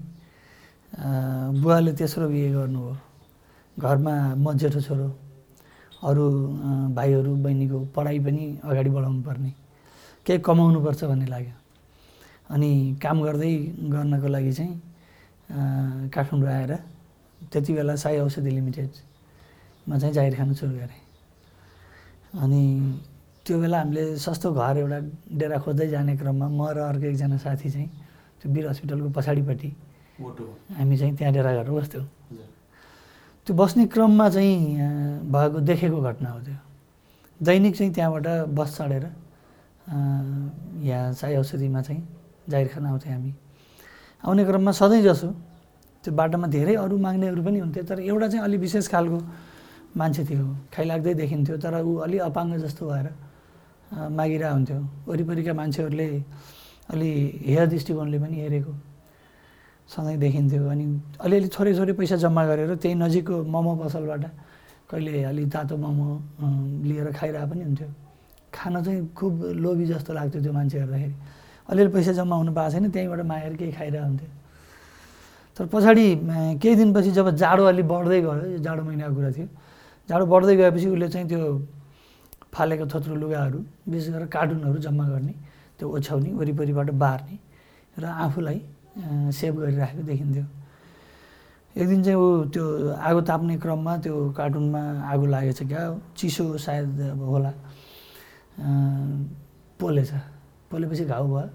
बुवाले 1.58 1.92
तेस्रो 1.98 2.28
बिहे 2.28 2.50
गर्नुभयो। 2.54 2.96
घरमा 3.82 4.14
म 4.38 4.56
जेठो 4.58 4.80
छोरो। 4.80 5.08
अरू 5.98 6.24
भाइहरू 6.94 7.34
बहिनीको 7.44 7.78
पढाइ 7.94 8.18
पनि 8.26 8.44
अगाडि 8.64 8.90
बढाउनु 8.90 9.22
पर्ने। 9.22 9.50
केही 10.26 10.38
कमाउनुपर्छ 10.46 11.04
भन्ने 11.04 11.26
लाग्यो। 11.26 11.56
अनि 12.54 12.70
काम 13.02 13.16
गर्दै 13.22 13.54
गर्नको 13.92 14.28
लागि 14.28 14.52
चाहिँ 14.52 14.74
काठमाडौँ 16.14 16.50
आएर 16.54 16.72
त्यति 17.50 17.72
बेला 17.74 17.94
साई 17.96 18.18
औषधि 18.18 18.50
लिमिटेडमा 18.50 19.98
चाहिँ 19.98 20.14
जाहिर 20.14 20.34
खान 20.36 20.52
सुरु 20.54 20.72
गरेँ। 20.78 21.02
अनि 22.42 22.62
त्यो 23.44 23.58
बेला 23.60 23.78
हामीले 23.78 24.16
सस्तो 24.20 24.52
घर 24.52 24.76
एउटा 24.78 24.98
डेरा 25.38 25.58
खोज्दै 25.64 25.86
जाने 25.88 26.16
क्रममा 26.20 26.46
म 26.48 26.60
र 26.76 26.78
अर्को 26.92 27.06
एकजना 27.10 27.36
साथी 27.40 27.70
चाहिँ 27.70 27.88
त्यो 28.38 28.52
वीर 28.52 28.68
हस्पिटलको 28.68 29.08
पछाडिपट्टि 29.16 29.70
हामी 30.76 30.96
चाहिँ 30.98 31.16
त्यहाँ 31.16 31.32
डेरा 31.34 31.52
गरेर 31.58 31.72
बस्थ्यौँ। 31.72 32.06
त्यो 33.48 33.56
बस्ने 33.56 33.88
क्रममा 33.88 34.28
चाहिँ 34.28 34.60
भएको 35.32 35.58
देखेको 35.64 36.00
घटना 36.04 36.28
हो 36.28 36.40
त्यो। 36.44 36.56
दैनिक 37.40 37.74
चाहिँ 37.80 37.92
त्यहाँबाट 37.96 38.52
बस 38.52 38.76
चढेर 38.76 39.04
यहाँ 40.84 41.12
साई 41.16 41.36
औषधिमा 41.40 41.80
चाहिँ 41.80 42.02
जाहिर 42.44 42.68
खान 42.68 42.84
आउँथ्यौँ 42.92 43.14
हामी। 43.16 43.32
आउने 44.20 44.44
क्रममा 44.44 44.72
सधैँ 44.76 45.00
जसो 45.00 45.32
त्यो 46.04 46.12
बाटोमा 46.12 46.46
धेरै 46.52 46.76
अरू 46.76 46.98
माग्नेहरू 47.00 47.40
पनि 47.40 47.58
हुन्थे 47.64 47.82
तर 47.88 48.04
एउटा 48.04 48.28
चाहिँ 48.28 48.44
अलि 48.44 48.56
विशेष 48.60 48.84
खालको 48.92 49.18
मान्छे 49.96 50.22
थियो। 50.28 50.44
खाइलाग्दै 50.68 51.14
देखिन्थ्यो 51.16 51.56
तर 51.56 51.80
ऊ 51.80 52.04
अलि 52.04 52.18
अपाङ्ग 52.28 52.52
जस्तो 52.68 52.84
भएर 52.84 53.06
मागिरहेको 54.12 54.54
हुन्थ्यो। 54.54 54.80
वरिपरिका 55.08 55.52
मान्छेहरूले 55.56 56.08
अलि 56.92 57.10
हेर 57.48 57.66
दृष्टिकोणले 57.72 58.18
पनि 58.20 58.36
हेरेको। 58.44 58.72
सधैँ 59.88 60.16
देखिन्थ्यो 60.20 60.68
अनि 60.68 60.84
अलिअलि 61.24 61.48
थोरै 61.48 61.72
थोरै 61.78 61.92
पैसा 61.96 62.16
जम्मा 62.24 62.42
गरेर 62.46 62.74
त्यही 62.76 62.94
नजिकको 62.94 63.34
मोमो 63.52 63.72
पसलबाट 63.82 64.24
कहिले 64.90 65.22
अलि 65.30 65.44
तातो 65.48 65.76
मोमो 65.76 66.06
लिएर 66.88 67.08
खाइरहेको 67.18 67.48
पनि 67.50 67.62
हुन्थ्यो। 67.64 67.88
खान 68.52 68.74
चाहिँ 68.84 69.00
खुब 69.16 69.32
लोभी 69.64 69.84
जस्तो 69.92 70.12
लाग्थ्यो 70.12 70.40
त्यो 70.42 70.52
मान्छे 70.52 70.76
हेर्दाखेरि। 70.78 71.14
अलिअलि 71.68 71.90
पैसा 71.92 72.12
जम्मा 72.20 72.36
हुनु 72.36 72.52
पाएको 72.52 72.72
छैन 72.72 72.90
त्यहीँबाट 72.90 73.20
मागेर 73.32 73.54
केही 73.56 73.72
खाइरहेको 73.72 74.06
हुन्थ्यो। 74.08 74.30
तर 75.56 75.66
पछाडि 75.72 76.06
केही 76.62 76.74
दिनपछि 76.76 77.10
जब 77.18 77.26
जाडो 77.42 77.64
अलि 77.64 77.82
बढ्दै 77.82 78.20
गयो 78.22 78.58
जाडो 78.64 78.82
महिनाको 78.88 79.14
कुरा 79.14 79.30
थियो 79.36 79.48
जाडो 80.08 80.24
बढ्दै 80.32 80.54
गएपछि 80.56 80.86
उसले 80.94 81.08
चाहिँ 81.08 81.28
त्यो 81.28 81.40
फालेको 82.54 82.84
थोत्रो 82.92 83.14
लुगाहरू 83.22 83.58
विशेष 83.88 84.08
गरेर 84.14 84.26
कार्टुनहरू 84.36 84.78
जम्मा 84.86 85.04
गर्ने 85.08 85.34
त्यो 85.78 85.86
ओछ्याउने 85.96 86.30
वरिपरिबाट 86.40 86.88
बार्ने 87.02 87.36
र 87.98 88.04
आफूलाई 88.04 88.60
सेभ 88.98 89.54
गरिराखेको 89.60 90.02
देखिन्थ्यो। 90.02 90.44
एक 91.76 91.88
दिन 91.88 92.02
चाहिँ 92.02 92.18
ऊ 92.18 92.44
त्यो 92.50 92.64
आगो 92.98 93.20
ताप्ने 93.22 93.56
क्रममा 93.62 93.96
त्यो 94.02 94.14
कार्टुनमा 94.34 94.82
आगो 95.12 95.26
लागेछ 95.26 95.62
क्या 95.70 95.82
चिसो 96.18 96.44
सायद 96.58 97.00
अब 97.14 97.22
होला। 97.22 97.52
पोलेछ। 99.78 100.10
पोलेपछि 100.70 101.04
घाउ 101.04 101.26
भयो। 101.26 101.48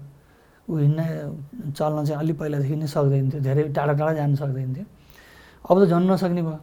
ऊ 0.64 0.72
हिँड्न 0.78 1.00
चल्न 1.76 2.04
चाहिँ 2.04 2.20
अलिक 2.24 2.36
पहिलादेखि 2.40 2.76
नै 2.76 2.86
सक्दैन 2.88 3.30
थियो 3.30 3.40
धेरै 3.44 3.62
टाढा 3.76 3.92
टाढा 3.92 4.12
जानु 4.16 4.36
सक्दैन 4.36 4.74
थियो 4.74 4.86
अब 5.68 5.76
त 5.84 5.88
झन् 5.92 6.08
नसक्ने 6.08 6.42
भयो। 6.42 6.58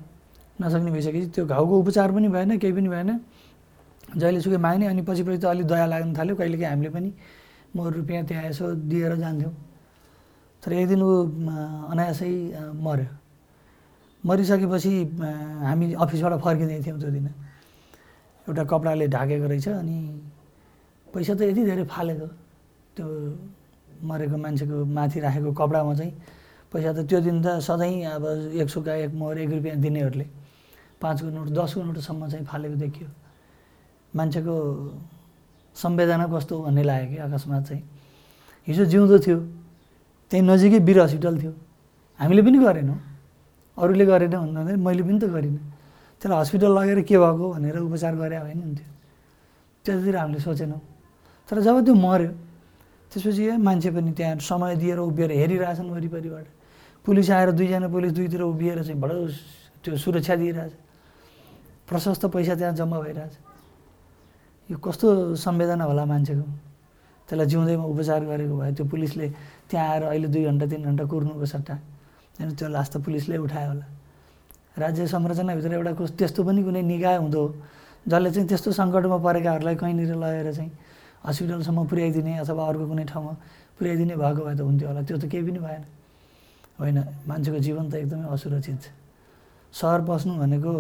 नसक्ने 0.62 0.92
भइसकेपछि 0.92 1.28
त्यो 1.36 1.46
घाउको 1.46 1.74
उपचार 1.80 2.12
पनि 2.12 2.28
भएन 2.34 2.58
केही 2.58 2.74
पनि 2.74 2.90
भएन। 2.90 3.10
जहिलेसुकै 4.18 4.58
माग्ने 4.58 4.86
अनि 4.90 5.02
पछि 5.06 5.24
पछि 5.24 5.38
त 5.38 5.46
अलिक 5.54 5.66
दया 5.70 5.86
लाग्न 5.86 6.18
थाल्यो। 6.18 6.36
कहिलेकाहीँ 6.36 6.70
हामीले 6.74 6.90
पनि 6.90 7.10
म 7.76 7.78
रुपियाँ 7.94 8.26
त्यहाँ 8.26 8.44
यसो 8.50 8.66
दिएर 8.90 9.16
जान्थ्यौँ। 9.22 9.54
तर 10.62 10.72
एक 10.74 10.88
दिन 10.88 11.02
ऊ 11.02 11.12
अनायासै 11.92 12.32
मऱ्यो। 12.86 13.10
मरिसकेपछि 14.24 14.94
हामी 15.66 15.86
अफिसबाट 15.98 16.34
फर्किँदै 16.46 16.78
थियौँ 16.86 17.00
त्यो 17.02 17.10
दिन। 17.10 17.28
एउटा 18.48 18.64
कपडाले 18.70 19.06
ढाकेको 19.10 19.48
रहेछ 19.50 19.68
अनि 19.82 19.98
पैसा 21.14 21.34
त 21.34 21.42
यति 21.50 21.62
धेरै 21.66 21.86
फालेको। 21.90 22.28
त्यो 22.96 23.06
मरेको 24.06 24.38
मान्छेको 24.38 24.78
माथि 24.86 25.20
राखेको 25.26 25.52
कपडामा 25.58 25.94
चाहिँ 25.98 26.14
पैसा 26.74 26.90
त 26.94 27.00
त्यो 27.10 27.20
दिन 27.26 27.38
त 27.42 27.58
सधैँ 27.66 28.06
अब 28.18 28.26
एक 28.62 28.70
सुक्का 28.70 28.94
एक 29.06 29.12
मोहर 29.18 29.38
एक 29.46 29.50
रुपियाँ 29.58 29.78
दिनेहरूले 29.82 30.28
पाँचको 31.02 31.30
नोट 31.34 31.48
दसको 31.58 31.82
नोटसम्म 31.90 32.22
चाहिँ 32.30 32.46
फालेको 32.46 32.76
देखियो। 32.86 33.10
मान्छेको 34.14 34.56
संवेदना 35.76 36.26
कस्तो 36.30 36.56
भन्ने 36.62 36.84
लाग्यो 36.84 37.10
कि 37.10 37.18
अकस्मात 37.26 37.64
चाहिँ। 37.68 37.84
हिजो 38.68 38.86
जिउँदो 38.86 39.18
थियो। 39.26 39.40
त्यहीँ 40.32 40.48
नजिकै 40.48 40.80
वीर 40.80 41.00
हस्पिटल 41.04 41.36
थियो। 41.44 41.54
हामीले 42.20 42.42
पनि 42.42 42.58
गरेनौँ। 42.64 43.00
अरूले 43.76 44.06
गरेन 44.08 44.32
भन्दा 44.32 44.80
मैले 44.80 45.04
पनि 45.04 45.20
त 45.20 45.28
गरिनँ। 45.28 45.60
त्यसलाई 46.24 46.40
हस्पिटल 46.40 46.72
लगेर 46.72 47.00
के 47.04 47.18
भएको 47.20 47.46
भनेर 47.52 47.78
उपचार 47.84 48.16
गरे 48.16 48.40
भए 48.40 48.54
नि 48.56 48.64
हुन्थ्यो। 48.64 48.90
त्यतातिर 49.84 50.16
हामीले 50.16 50.40
सोचेनौँ। 50.40 50.82
तर 51.52 51.60
जब 51.60 51.76
त्यो 51.84 51.94
मऱ्यो 52.00 52.32
त्यसपछि 53.12 53.44
मान्छे 53.60 53.90
पनि 53.92 54.12
त्यहाँ 54.16 54.40
समय 54.40 54.76
दिएर 54.80 55.00
उभिएर 55.04 55.32
हेरिरहेछन् 55.36 55.92
वरिपरिबाट। 55.92 56.48
पुलिस 57.04 57.28
आएर 57.28 57.52
दुईजना 57.52 57.88
पुलिस 57.92 58.12
दुईतिर 58.16 58.42
उभिएर 58.48 58.78
चाहिँ 58.88 59.00
बडो 59.04 59.28
त्यो 59.84 59.98
सुरक्षा 60.00 60.36
दिइरहेछ। 60.40 60.74
प्रशस्त 61.90 62.24
पैसा 62.32 62.56
त्यहाँ 62.56 62.74
जम्मा 62.80 62.98
भइरहेछ। 63.04 63.34
यो 64.70 64.78
कस्तो 64.80 65.36
संवेदना 65.36 65.84
होला 65.84 66.06
मान्छेको? 66.08 66.46
त्यसलाई 67.28 67.48
जिउँदैमा 67.52 67.84
उपचार 67.84 68.22
गरेको 68.32 68.56
भए 68.56 68.72
त्यो 68.78 68.86
पुलिसले 68.88 69.28
त्यहाँ 69.72 69.88
आएर 69.88 70.04
अहिले 70.12 70.28
दुई 70.28 70.44
घन्टा 70.52 70.66
तिन 70.68 70.82
घन्टा 70.84 71.04
कुर्नुको 71.08 71.46
सट्टा। 71.48 71.76
होइन 72.36 72.50
त्यो 72.60 72.68
लास 72.68 72.88
त 72.92 72.96
पुलिसले 73.00 73.38
उठायो 73.40 73.70
होला। 73.72 73.86
राज्य 74.78 75.08
संरचनाभित्र 75.08 75.72
एउटा 75.80 75.92
त्यस्तो 76.20 76.44
पनि 76.44 76.62
कुनै 76.64 76.82
निकाय 76.84 77.18
हुँदो 77.24 77.42
जसले 78.08 78.30
चाहिँ 78.32 78.48
त्यस्तो 78.48 78.70
सङ्कटमा 78.72 79.18
परेकाहरूलाई 79.24 79.76
कहीँनिर 79.80 80.16
लगेर 80.16 80.48
चाहिँ 80.52 80.72
हस्पिटलसम्म 81.22 81.80
पुर्याइदिने 81.86 82.34
अथवा 82.44 82.64
अर्को 82.68 82.86
कुनै 82.92 83.06
ठाउँमा 83.08 83.34
पुर्याइदिने 83.78 84.16
भएको 84.18 84.42
भए 84.42 84.56
त 84.58 84.62
हुन्थ्यो 84.62 84.88
होला। 84.90 85.02
त्यो 85.06 85.18
त 85.22 85.26
केही 85.30 85.44
पनि 85.48 85.60
भएन। 85.60 85.84
होइन 86.82 86.98
मान्छेको 87.30 87.60
जीवन 87.62 87.86
त 87.92 87.94
एकदमै 88.02 88.26
असुरक्षित 88.34 88.82
छ। 88.82 88.88
सहर 89.70 90.02
बस्नु 90.02 90.34
भनेको 90.42 90.72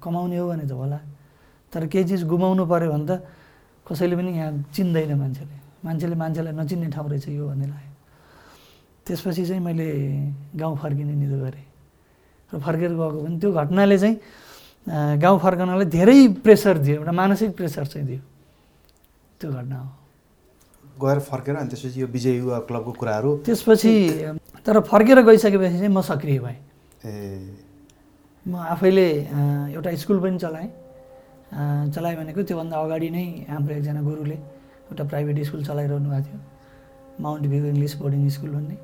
कमाउने 0.00 0.36
हो 0.40 0.46
भने 0.48 0.64
त 0.64 0.72
होला। 0.72 0.98
तर 1.72 1.86
केही 1.92 2.04
चिज 2.08 2.24
गुमाउनु 2.24 2.64
पऱ्यो 2.64 2.88
भने 2.88 3.04
त 3.04 3.12
कसैले 3.84 4.16
पनि 4.16 4.30
यहाँ 4.32 4.72
चिन्दैन 4.72 5.12
मान्छेले। 5.20 5.56
मान्छेले 5.84 6.16
मान्छेलाई 6.16 6.54
नचिन्ने 6.56 6.88
ठाउँ 6.88 7.08
रहेछ 7.12 7.28
यो 7.28 7.44
भन्ने 7.52 7.66
लाग्यो। 7.68 7.91
त्यसपछि 9.12 9.44
चाहिँ 9.44 9.60
मैले 9.60 9.88
गाउँ 10.56 10.76
फर्किने 10.80 11.14
निधो 11.20 11.38
गरेँ 11.44 11.66
र 12.52 12.58
फर्केर 12.64 12.90
गएको 12.96 13.18
पनि 13.24 13.36
त्यो 13.40 13.52
घटनाले 13.52 13.98
चाहिँ 13.98 14.16
गाउँ 15.20 15.38
फर्कनलाई 15.38 15.84
धेरै 15.92 16.40
प्रेसर 16.40 16.78
दियो 16.80 16.96
एउटा 17.04 17.12
मानसिक 17.12 17.50
प्रेसर 17.56 17.84
चाहिँ 17.92 18.06
दियो। 18.06 18.20
त्यो 19.40 19.50
घटना 19.52 19.78
हो। 19.78 19.88
गएर 21.02 21.18
फर्केर 21.28 21.56
अनि 21.56 21.68
त्यसपछि 21.70 22.00
यो 22.00 22.06
विजय 22.06 22.34
युवा 22.36 22.58
क्लबको 22.68 22.92
कुराहरू? 22.92 23.30
त्यसपछि 23.46 23.92
तर 24.66 24.80
फर्केर 24.80 25.18
गइसकेपछि 25.22 25.76
चाहिँ 25.78 25.92
म 25.92 26.00
सक्रिय 26.00 26.38
भएँ। 26.40 26.58
ए। 27.04 27.12
म 28.46 28.56
आफैले 28.56 29.06
एउटा 29.76 29.94
स्कुल 30.02 30.18
पनि 30.20 30.38
चलाएँ। 30.38 30.70
चलाएँ 31.94 32.16
भनेको 32.16 32.42
त्योभन्दा 32.42 32.76
अगाडि 32.76 33.08
नै 33.10 33.24
हाम्रो 33.48 33.74
एकजना 33.76 34.02
गुरुले 34.02 34.34
एउटा 34.34 35.04
प्राइभेट 35.04 35.36
स्कुल 35.46 35.62
चलाइरहनु 35.64 36.08
भएको 36.10 36.26
थियो। 36.26 36.40
Mount 37.22 37.44
view 37.46 37.64
English 37.70 37.94
boarding 38.02 38.28
school 38.28 38.50
भन्ने। 38.50 38.76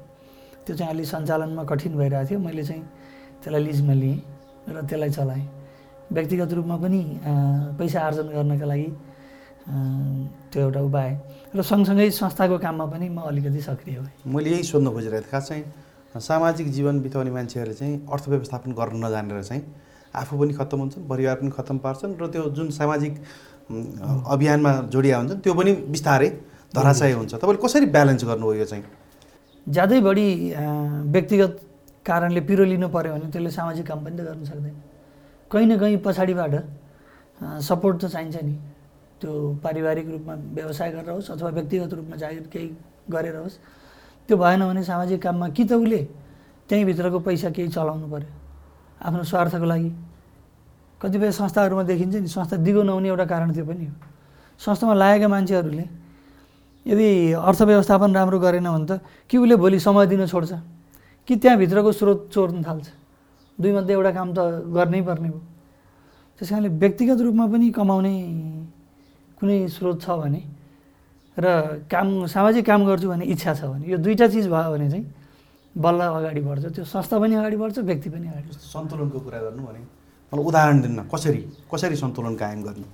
त्यो 0.69 0.77
चाहिँ 0.77 0.93
अलि 0.93 1.05
सञ्चालनमा 1.09 1.65
कठिन 1.65 1.97
भइरहेको 1.97 2.29
थियो। 2.29 2.39
मैले 2.45 2.63
चाहिँ 2.69 2.85
त्यसलाई 3.41 3.63
लिजमा 3.65 3.95
लिएँ 3.97 4.21
र 4.69 4.85
त्यसलाई 4.85 5.11
चलाएँ। 5.17 5.45
व्यक्तिगत 6.13 6.53
रूपमा 6.53 6.77
पनि 6.77 7.01
पैसा 7.81 7.99
आर्जन 8.05 8.29
गर्नका 8.37 8.67
लागि 8.69 8.89
त्यो 10.53 10.61
एउटा 10.61 10.81
उपाय। 10.81 11.11
र 11.57 11.63
सँगसँगै 11.65 12.11
संस्थाको 12.13 12.57
काममा 12.61 12.87
पनि 12.93 13.09
म 13.09 13.25
अलिकति 13.25 13.61
सक्रिय 13.65 13.97
भएँ। 13.97 14.29
मैले 14.29 14.51
यही 14.51 14.63
सोध्न 14.69 14.93
खोजिरहेको 14.93 15.25
थिएँ 15.25 15.33
खास 15.33 15.49
चाहिँ 15.49 15.65
सामाजिक 16.21 16.67
जीवन 16.69 17.01
बिताउने 17.01 17.31
मान्छेहरूले 17.33 17.75
चाहिँ 17.75 17.97
अर्थव्यवस्थापन 18.13 18.71
गर्न 18.77 19.05
नजानेर 19.05 19.43
चाहिँ 19.49 19.63
आफू 20.21 20.37
पनि 20.37 20.53
खत्तम 20.53 20.79
हुन्छन् 20.81 21.09
परिवार 21.09 21.37
पनि 21.41 21.51
खत्तम 21.57 21.79
पार्छन् 21.81 22.13
र 22.21 22.27
त्यो 22.29 22.45
जुन 22.57 22.69
सामाजिक 22.77 23.13
अभियानमा 24.29 24.73
जोडिया 24.93 25.17
हुन्छन् 25.17 25.41
त्यो 25.41 25.55
पनि 25.55 25.73
बिस्तारै 25.93 26.29
धराशय 26.77 27.13
हुन्छ। 27.13 27.35
तपाईँले 27.35 27.61
कसरी 27.65 27.87
ब्यालेन्स 27.89 28.25
गर्नुभयो 28.25 28.61
यो 28.61 28.65
चाहिँ? 28.65 28.85
ज्यादै 29.75 30.01
बढी 30.01 30.27
व्यक्तिगत 31.15 31.53
कारणले 32.07 32.41
पिरो 32.49 32.65
लिनु 32.65 32.89
पऱ्यो 32.89 33.13
भने 33.15 33.27
त्यसले 33.33 33.51
सामाजिक 33.51 33.87
काम 33.87 33.99
पनि 34.05 34.17
त 34.17 34.21
गर्न 34.25 34.45
सक्दैन। 34.45 34.75
कहीँ 35.51 35.67
न 35.67 35.77
कहीँ 35.79 35.97
पछाडिबाट 36.05 36.55
सपोर्ट 37.69 37.97
त 38.03 38.05
चाहिन्छ 38.09 38.37
नि। 38.43 38.55
त्यो 39.21 39.31
पारिवारिक 39.63 40.07
रूपमा 40.09 40.35
व्यवसाय 40.57 40.91
गरेर 40.93 41.11
होस् 41.11 41.31
अथवा 41.31 41.51
व्यक्तिगत 41.51 41.93
रूपमा 41.95 42.17
जागिर 42.17 42.47
केही 42.53 42.69
गरेर 43.11 43.37
होस्। 43.37 43.57
त्यो 44.29 44.37
भएन 44.37 44.61
भने 44.69 44.83
सामाजिक 44.85 45.23
काममा 45.23 45.49
कि 45.53 45.65
त 45.65 45.73
उसले 45.73 46.01
त्यहीँभित्रको 46.69 47.19
पैसा 47.27 47.51
केही 47.51 47.69
चलाउनु 47.69 48.07
पऱ्यो 48.09 48.31
आफ्नो 49.05 49.23
स्वार्थको 49.25 49.67
लागि। 49.67 49.91
कतिपय 51.01 51.31
संस्थाहरूमा 51.33 51.83
देखिन्छ 51.83 52.15
नि 52.17 52.29
संस्था 52.29 52.57
दिगो 52.65 52.83
नहुने 52.83 53.09
एउटा 53.09 53.25
कारण 53.25 53.53
त्यो 53.53 53.65
पनि 53.65 53.85
हो। 53.87 53.95
संस्थामा 54.61 54.95
लागेका 54.95 55.29
मान्छेहरूले 55.29 55.85
यदि 56.89 57.09
अर्थव्यवस्थापन 57.37 58.11
राम्रो 58.17 58.39
गरेन 58.41 58.65
भने 58.65 58.87
त 58.89 59.01
कि 59.29 59.37
उसले 59.37 59.57
भोलि 59.57 59.79
समय 59.79 60.07
दिन 60.09 60.27
छोड्छ? 60.27 60.53
कि 61.29 61.37
त्यहाँभित्रको 61.37 61.93
स्रोत 61.93 62.19
चोर्न 62.33 62.65
थाल्छ? 62.65 62.87
दुईमध्ये 63.61 63.95
एउटा 63.95 64.11
काम 64.17 64.29
त 64.33 64.39
गर्नै 64.73 65.01
पर्ने 65.05 65.29
हो। 65.29 65.39
त्यस 66.41 66.49
कारणले 66.49 66.69
व्यक्तिगत 66.81 67.21
रूपमा 67.21 67.47
पनि 67.53 67.69
कमाउने 67.77 68.15
कुनै 69.37 69.59
स्रोत 69.69 70.01
छ 70.01 70.09
भने 70.17 70.43
र 71.37 71.47
काम 71.91 72.27
सामाजिक 72.27 72.65
काम 72.65 72.81
गर्छु 72.89 73.09
भन्ने 73.09 73.25
इच्छा 73.37 73.53
छ 73.55 73.69
भने 73.69 73.85
यो 73.85 73.99
दुईवटा 73.99 74.27
चिज 74.33 74.47
भयो 74.49 74.71
भने 74.73 74.87
चाहिँ 74.91 75.07
बल्ल 75.77 76.01
अगाडि 76.01 76.41
बढ्छ। 76.41 76.65
त्यो 76.75 76.85
संस्था 76.89 77.17
पनि 77.19 77.35
अगाडि 77.37 77.57
बढ्छ 77.57 77.79
व्यक्ति 77.79 78.09
पनि 78.11 78.27
अगाडि 78.33 78.49
बढ्छ। 78.49 78.65
सन्तुलनको 78.75 79.19
कुरा 79.21 79.39
गर्नु 79.45 79.63
भने 79.67 79.81
मलाई 80.33 80.45
उदाहरण 80.49 80.77
दिन्न 80.81 80.99
कसरी? 81.13 81.41
कसरी 81.69 81.97
सन्तुलन 81.97 82.35
कायम 82.41 82.61
गर्ने? 82.63 82.89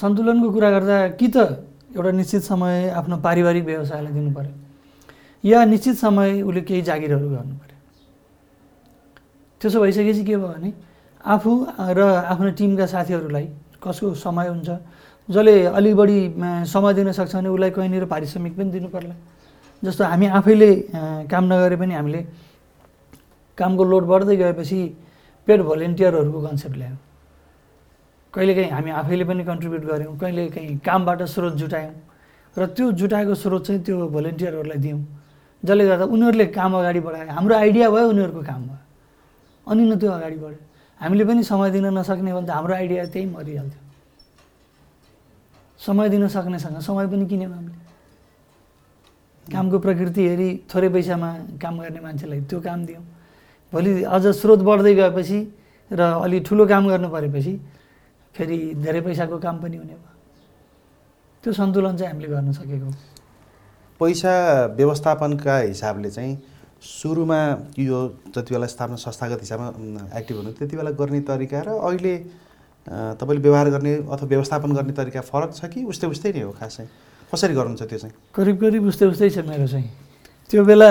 सन्तुलनको 0.00 0.48
कुरा 0.50 0.70
गर्दा 0.70 0.96
कि 1.20 1.28
त 1.28 1.36
एउटा 1.96 2.10
निश्चित 2.10 2.42
समय 2.42 2.88
आफ्नो 2.98 3.16
पारिवारिक 3.26 3.64
व्यवसायलाई 3.64 4.12
दिनु 4.12 4.30
पऱ्यो 4.34 4.52
या 5.44 5.64
निश्चित 5.64 5.94
समय 5.98 6.42
उसले 6.42 6.60
केही 6.68 6.82
जागिरहरू 6.82 7.28
गर्नु 7.28 7.54
पऱ्यो 7.60 7.78
त्यसो 9.60 9.80
भइसकेपछि 9.80 10.24
के 10.24 10.36
भयो 10.36 10.48
भने 10.48 10.72
आफू 11.34 11.52
र 11.98 12.00
आफ्नो 12.32 12.50
टिमका 12.58 12.86
साथीहरूलाई 12.94 13.46
कसको 13.82 14.14
समय 14.14 14.48
हुन्छ 14.48 14.70
जसले 15.28 15.54
अलिक 15.66 15.96
बढी 15.96 16.18
समय 16.70 16.94
दिन 16.94 17.12
सक्छ 17.12 17.34
भने 17.34 17.48
उसलाई 17.48 17.70
कहीँनिर 17.70 18.04
पारिश्रमिक 18.06 18.56
पनि 18.56 18.70
दिनु 18.70 18.88
पर्ला 18.88 19.14
जस्तो 19.82 20.04
हामी 20.04 20.26
आफैले 20.38 20.70
काम 21.30 21.44
नगरे 21.52 21.76
पनि 21.76 21.94
हामीले 21.94 22.20
कामको 23.58 23.84
लोड 23.84 24.04
बढ्दै 24.06 24.36
गएपछि 24.36 24.80
पेड 25.46 25.60
भोलिन्टियरहरूको 25.62 26.40
कन्सेप्ट 26.46 26.76
ल्यायौँ। 26.76 26.98
कहिलेकाहीँ 28.34 28.70
हामी 28.70 28.90
आफैले 28.90 29.24
पनि 29.24 29.42
कन्ट्रिब्युट 29.44 29.84
गऱ्यौँ 29.84 30.16
कहिलेकाहीँ 30.18 30.78
कामबाट 30.86 31.22
स्रोत 31.34 31.54
जुटायौँ 31.60 31.94
र 32.56 32.66
त्यो 32.76 32.92
जुटाएको 32.98 33.34
स्रोत 33.34 33.62
चाहिँ 33.66 33.82
त्यो 33.84 34.08
भोलिन्टियरहरूलाई 34.08 34.78
दियौँ 34.78 35.00
जसले 35.62 35.84
गर्दा 35.86 36.04
उनीहरूले 36.08 36.46
काम 36.56 36.72
अगाडि 36.78 37.00
बढायो 37.00 37.32
हाम्रो 37.36 37.54
आइडिया 37.54 37.90
भयो 37.90 38.08
उनीहरूको 38.08 38.42
काम 38.42 38.62
भयो। 38.64 38.78
अनि 39.66 39.82
न 39.90 39.98
त्यो 39.98 40.10
अगाडि 40.10 40.36
बढ्यो। 40.36 40.60
हामीले 41.00 41.24
पनि 41.24 41.42
समय 41.44 41.70
दिन 41.70 41.86
नसक्ने 41.98 42.32
भने 42.32 42.46
त 42.46 42.50
हाम्रो 42.50 42.74
आइडिया 42.74 43.04
त्यही 43.12 43.26
मरिहाल्थ्यो। 43.34 43.82
समय 45.80 46.08
दिन 46.08 46.28
सक्नेसँग 46.28 46.78
समय 46.80 47.06
पनि 47.12 47.24
किन्यौँ 47.26 47.52
हामीले। 47.52 47.76
कामको 49.46 49.78
प्रकृति 49.78 50.22
हेरी 50.28 50.48
थोरै 50.70 50.88
पैसामा 50.88 51.30
काम 51.60 51.74
गर्ने 51.80 52.00
मान्छेलाई 52.00 52.40
त्यो 52.48 52.60
काम 52.60 52.78
दियौँ। 52.86 53.04
भोलि 53.72 53.92
अझ 54.06 54.24
स्रोत 54.40 54.60
बढ्दै 54.64 54.94
गएपछि 54.94 55.38
र 55.90 56.00
अलि 56.24 56.40
ठुलो 56.46 56.66
काम 56.66 56.88
गर्नु 56.88 57.08
परेपछि 57.10 57.52
फेरि 58.34 58.58
धेरै 58.84 59.00
पैसाको 59.00 59.38
काम 59.38 59.56
पनि 59.62 59.76
हुने 59.76 59.94
भयो। 59.94 60.12
त्यो 61.44 61.52
सन्तुलन 61.52 61.96
चाहिँ 61.96 62.12
हामीले 62.12 62.28
गर्न 62.28 62.52
सकेको 62.52 62.90
पैसा 64.00 64.32
व्यवस्थापनका 64.76 65.56
हिसाबले 65.58 66.10
चाहिँ 66.10 66.36
सुरुमा 66.80 67.40
यो 67.78 67.98
जति 68.34 68.54
बेला 68.54 68.66
स्थापना 68.66 68.96
संस्थागत 68.96 69.40
हिसाबमा 69.40 69.68
एक्टिभ 70.18 70.36
हुनु 70.36 70.52
त्यति 70.56 70.76
बेला 70.76 70.90
गर्ने 70.96 71.20
तरिका 71.28 71.60
र 71.60 71.68
अहिले 71.76 72.14
तपाईँले 73.20 73.42
व्यवहार 73.44 73.68
गर्ने 73.70 73.94
अथवा 74.08 74.26
व्यवस्थापन 74.28 74.72
गर्ने 74.72 74.92
तरिका 74.96 75.20
फरक 75.20 75.52
छ 75.54 75.64
कि 75.68 75.84
उस्तै 75.84 76.06
उस्तै 76.08 76.32
नै 76.32 76.42
हो 76.48 76.52
खासै? 76.56 76.86
कसरी 77.28 77.54
गर्नुहुन्छ 77.54 77.82
त्यो 77.82 77.98
चाहिँ? 77.98 78.14
करिब 78.34 78.56
करिब 78.60 78.82
उस्तै 78.88 79.06
उस्तै 79.12 79.28
छ 79.30 79.38
मेरो 79.44 79.66
चाहिँ। 79.68 79.88
त्यो 80.50 80.64
बेला 80.64 80.90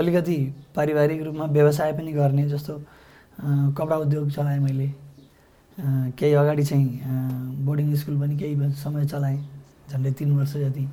अलिकति 0.00 0.36
पारिवारिक 0.74 1.22
रूपमा 1.22 1.46
व्यवसाय 1.52 1.92
पनि 1.92 2.12
गर्ने 2.12 2.48
जस्तो 2.48 2.72
कपडा 3.76 3.96
उद्योग 4.08 4.30
चलाएँ 4.32 4.60
मैले। 4.64 4.88
केही 5.78 6.32
अगाडि 6.34 6.64
चाहिँ 6.64 6.88
बोर्डिङ 7.64 7.94
स्कुल 7.96 8.16
पनि 8.20 8.36
केही 8.36 8.54
समय 8.76 9.04
चलाएँ 9.06 9.40
झन्डै 9.90 10.10
तिन 10.18 10.36
वर्ष 10.36 10.52
जति। 10.56 10.84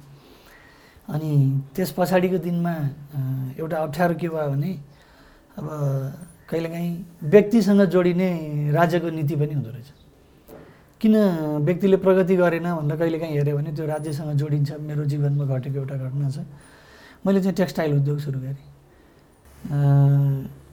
अनि 1.10 1.32
त्यस 1.76 1.92
पछाडिको 1.98 2.38
दिनमा 2.38 2.74
एउटा 3.60 3.78
अप्ठ्यारो 3.78 4.16
के 4.16 4.28
भयो 4.30 4.50
भने 4.50 4.72
अब 5.58 5.66
कहिलेकाहीँ 6.50 6.92
व्यक्तिसँग 7.24 7.82
जोडिने 7.94 8.30
राज्यको 8.72 9.10
नीति 9.10 9.36
पनि 9.36 9.54
हुँदो 9.54 9.70
रहेछ। 9.70 9.90
किन 11.02 11.16
व्यक्तिले 11.66 11.98
प्रगति 11.98 12.36
गरेन 12.36 12.68
भनेर 12.76 12.98
कहिलेकाहीँ 12.98 13.36
हेऱ्यो 13.38 13.56
भने 13.58 13.72
त्यो 13.76 13.86
राज्यसँग 13.86 14.32
जोडिन्छ 14.40 14.72
मेरो 14.88 15.04
जीवनमा 15.12 15.46
घटेको 15.46 15.78
एउटा 15.80 15.96
घटना 15.96 16.30
छ। 16.30 16.46
मैले 17.26 17.40
चाहिँ 17.42 17.56
टेक्सटाइल 17.56 17.94
उद्योग 18.00 18.20
सुरु 18.20 18.40
गरेँ। 18.40 18.64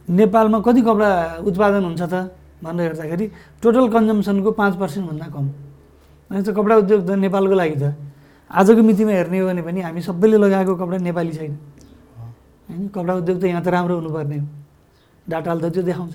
नेपालमा 0.08 0.58
कति 0.66 0.80
कपडा 0.86 1.10
उत्पादन 1.46 1.84
हुन्छ 1.84 2.02
त? 2.02 2.14
भनेर 2.62 2.84
हेर्दाखेरि 2.86 3.26
टोटल 3.62 3.86
कन्जम्सनको 3.92 4.50
पाँच 4.52 4.74
पर्सेन्टभन्दा 4.80 5.26
कम। 5.28 5.46
चाहिँ 6.30 6.54
कपडा 6.56 6.74
उद्योग 6.82 7.00
त 7.06 7.10
नेपालको 7.20 7.54
लागि 7.54 7.76
त। 7.76 7.84
आजको 8.50 8.82
मितिमा 8.82 9.12
हेर्ने 9.12 9.38
हो 9.38 9.46
भने 9.46 9.62
पनि 9.62 9.80
हामी 9.86 10.00
सबैले 10.02 10.36
लगाएको 10.38 10.72
कपडा 10.74 10.98
नेपाली 11.02 11.32
छैन। 11.32 11.54
होइन 12.68 12.88
कपडा 12.94 13.14
उद्योग 13.20 13.36
त 13.40 13.44
यहाँ 13.44 13.62
त 13.62 13.68
राम्रो 13.68 13.94
हुनुपर्ने 14.00 14.36
हो। 14.38 14.46
डाटाले 15.28 15.60
त 15.62 15.72
त्यो 15.74 15.82
देखाउँछ। 15.82 16.14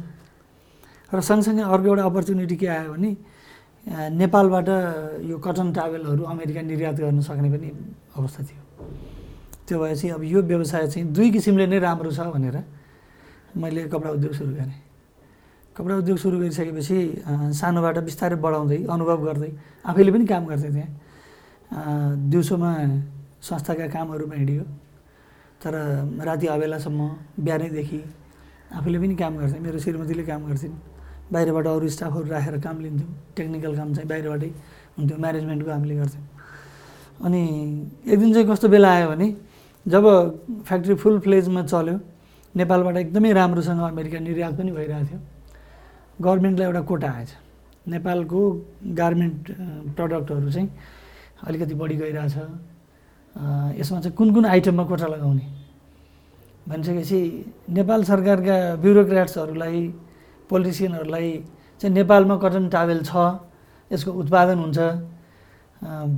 र 1.11 1.19
सँगसँगै 1.19 1.63
अर्को 1.63 1.87
एउटा 1.91 2.03
अपर्च्युनिटी 2.07 2.55
के 2.55 2.67
आयो 2.67 2.91
भने 2.95 3.11
नेपालबाट 4.15 4.69
यो 5.27 5.35
कटन 5.43 5.67
टावेलहरू 5.75 6.23
अमेरिका 6.23 6.61
निर्यात 6.61 6.95
गर्न 7.01 7.19
सक्ने 7.19 7.49
पनि 7.51 7.69
अवस्था 8.15 8.41
थियो। 8.47 8.61
त्यो 9.67 9.75
भएपछि 9.79 10.07
अब 10.15 10.23
यो 10.23 10.39
व्यवसाय 10.41 10.87
चाहिँ 10.87 11.07
दुई 11.11 11.27
किसिमले 11.31 11.65
नै 11.67 11.79
राम्रो 11.79 12.11
छ 12.11 12.19
भनेर 12.31 12.57
मैले 13.57 13.87
कपडा 13.91 14.09
उद्योग 14.15 14.33
सुरु 14.33 14.51
गरेँ। 14.55 14.90
कपडा 15.81 15.95
उद्योग 15.97 16.17
सुरु 16.21 16.37
गरिसकेपछि 16.37 16.97
सानोबाट 17.57 17.97
बिस्तारै 18.05 18.37
बढाउँदै 18.37 18.77
अनुभव 18.85 19.19
गर्दै 19.25 19.49
आफैले 19.89 20.11
पनि 20.13 20.25
काम 20.29 20.43
गर्थेँ 20.45 20.71
त्यहाँ 20.77 22.29
दिउँसोमा 22.29 22.71
संस्थाका 23.41 23.87
कामहरू 23.89 24.25
हिँडियो 24.29 24.63
तर 25.57 25.73
राति 26.21 26.47
अबेलासम्म 26.53 27.01
बिहानैदेखि 27.41 27.99
आफूले 28.77 28.97
पनि 29.01 29.15
काम 29.17 29.33
गर्थेँ। 29.41 29.59
मेरो 29.65 29.77
श्रीमतीले 29.81 30.23
काम 30.29 30.41
गर्थेँ 30.53 30.71
बाहिरबाट 31.33 31.65
अरू 31.73 31.87
स्टाफहरू 31.89 32.29
राखेर 32.29 32.55
काम 32.61 32.77
लिन्थ्यौँ। 32.85 33.11
टेक्निकल 33.37 33.73
काम 33.81 33.89
चाहिँ 33.97 34.07
बाहिरबाटै 34.09 34.49
हुन्थ्यो। 35.01 35.17
म्यानेजमेन्टको 35.17 35.71
हामीले 35.71 35.95
गर्थ्यौँ। 35.97 36.25
अनि 37.25 37.41
एक 38.05 38.19
दिन 38.21 38.29
चाहिँ 38.33 38.47
कस्तो 38.53 38.67
बेला 38.69 38.89
आयो 38.95 39.09
भने 39.09 39.27
जब 39.85 40.05
फ्याक्ट्री 40.61 40.93
फुल 41.01 41.19
फ्लेजमा 41.25 41.61
चल्यो 41.73 41.97
नेपालबाट 42.53 42.95
एकदमै 42.97 43.33
राम्रोसँग 43.33 43.81
अमेरिका 43.81 44.19
निर्यात 44.29 44.53
पनि 44.61 44.71
भइरहेको 44.77 45.09
थियो। 45.09 45.19
गभर्मेन्टलाई 46.21 46.67
एउटा 46.67 46.81
कोटा 46.89 47.09
आएछ। 47.11 47.29
नेपालको 47.87 48.41
गार्मेन्ट 48.99 49.51
प्रडक्टहरू 49.97 50.51
चाहिँ 50.51 50.69
अलिकति 51.47 51.73
बढी 51.81 51.95
गइरहेछ। 51.97 52.35
यसमा 53.79 53.99
चाहिँ 53.99 54.15
कुन 54.17 54.33
कुन 54.33 54.45
आइटममा 54.45 54.83
कोटा 54.85 55.07
लगाउने? 55.07 55.45
भनिसकेपछि 56.67 57.19
नेपाल 57.73 58.03
सरकारका 58.03 58.57
ब्युरोक्राट्सहरूलाई 58.81 59.81
पोलिटिसियनहरूलाई 60.49 61.29
चाहिँ 61.81 61.93
नेपालमा 61.95 62.35
कटन 62.43 62.69
टावेल 62.69 63.01
छ 63.03 63.13
यसको 63.91 64.11
उत्पादन 64.11 64.57
हुन्छ। 64.59 64.79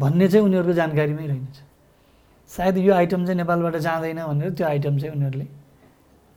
भन्ने 0.03 0.27
चाहिँ 0.27 0.45
उनीहरूको 0.45 0.73
जानकारीमै 0.73 1.25
रहन्छ। 1.27 1.57
सायद 2.51 2.77
यो 2.77 2.93
आइटम 2.93 3.25
चाहिँ 3.25 3.37
नेपालबाट 3.37 3.75
जाँदैन 3.87 4.19
भनेर 4.27 4.51
त्यो 4.51 4.67
आइटम 4.67 4.97
चाहिँ 4.99 5.15
उनीहरूले 5.15 5.47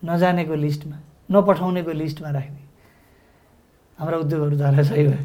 नजानेको 0.02 0.55
लिस्टमा 0.55 0.96
नपठाउनेको 1.31 1.92
लिस्टमा 1.92 2.31
राखिदिए। 2.31 2.65
हाम्रा 3.98 4.16
उद्योगहरू 4.24 4.56
धराशायी 4.56 5.06
भए 5.09 5.24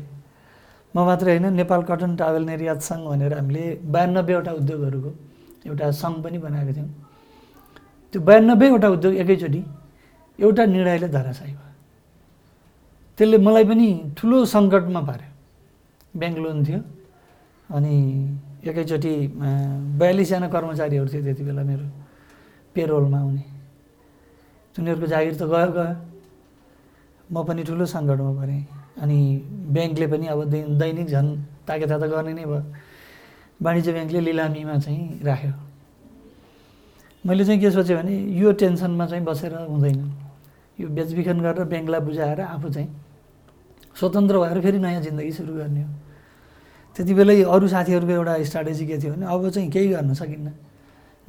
म 0.96 0.98
मात्रै 1.08 1.32
होइन 1.38 1.54
नेपाल 1.56 1.82
कटन 1.90 2.12
टावेल 2.20 2.44
निर्यात 2.52 2.80
सङ्घ 2.90 3.04
भनेर 3.08 3.34
हामीले 3.40 3.64
बयानब्बेवटा 3.94 4.52
उद्योगहरूको 4.60 5.12
एउटा 5.68 5.86
सङ्घ 6.02 6.16
पनि 6.24 6.38
बनाएको 6.46 6.72
थियौँ। 6.76 6.90
त्यो 8.14 8.20
बयानब्बेवटा 8.28 8.88
उद्योग 8.96 9.14
एकैचोटि 9.24 9.62
एउटा 10.40 10.64
निर्णयले 10.66 11.08
धराशायी 11.16 11.54
भयो। 11.54 11.72
त्यसले 13.18 13.38
मलाई 13.48 13.66
पनि 13.72 13.88
ठुलो 14.18 14.38
सङ्कटमा 14.56 15.02
पार्यो। 15.10 15.30
ब्याङ्क 16.20 16.38
लोन 16.44 16.58
थियो 16.68 16.80
अनि 17.76 17.94
एकैचोटि 18.70 19.14
बयालिसजना 20.00 20.48
कर्मचारीहरू 20.56 21.08
थियो 21.12 21.22
त्यति 21.24 21.44
बेला 21.48 21.64
मेरो 21.72 21.86
पेरोलमा 22.76 23.20
आउने। 23.20 23.44
उनीहरूको 24.76 25.08
जागिर 25.14 25.36
त 25.40 25.44
गयो 25.52 25.72
गयो। 25.76 26.11
म 27.32 27.44
पनि 27.48 27.64
ठुलो 27.64 27.86
सङ्कटमा 27.86 28.32
परेँ। 28.40 28.62
अनि 29.02 29.18
ब्याङ्कले 29.72 30.08
पनि 30.08 30.26
अब 30.28 30.40
दैनिक 30.52 31.08
झन् 31.08 31.30
ताकेताता 31.68 32.08
गर्ने 32.08 32.34
नै 32.34 32.46
भयो। 32.46 32.64
वाणिज्य 33.64 33.92
ब्याङ्कले 33.94 34.20
लिलामीमा 34.20 34.76
चाहिँ 34.84 35.24
राख्यो। 35.24 35.54
मैले 37.26 37.46
चाहिँ 37.46 37.60
के 37.62 37.72
सोचेँ 37.72 37.96
भने 37.98 38.14
यो 38.36 38.52
टेन्सनमा 38.52 39.06
चाहिँ 39.06 39.24
बसेर 39.24 39.54
हुँदैन। 39.70 40.00
यो 40.80 40.88
बेचबिखन 40.90 41.40
गरेर 41.40 41.64
ब्याङ्कलाई 41.72 42.02
बुझाएर 42.02 42.40
आफू 42.42 42.70
चाहिँ 42.70 42.90
स्वतन्त्र 43.96 44.36
भएर 44.40 44.62
फेरि 44.62 44.80
नयाँ 44.82 45.02
जिन्दगी 45.02 45.32
सुरु 45.32 45.54
गर्ने 45.54 45.82
हो। 45.84 45.92
त्यति 46.96 47.14
बेलै 47.14 47.44
अरू 47.48 47.68
साथीहरूको 47.68 48.12
एउटा 48.12 48.34
स्ट्राटेजी 48.44 48.86
के 48.86 48.98
थियो 49.00 49.14
भने 49.14 49.26
अब 49.26 49.50
चाहिँ 49.50 49.70
केही 49.72 49.88
गर्न 49.88 50.14
सकिन्न। 50.14 50.48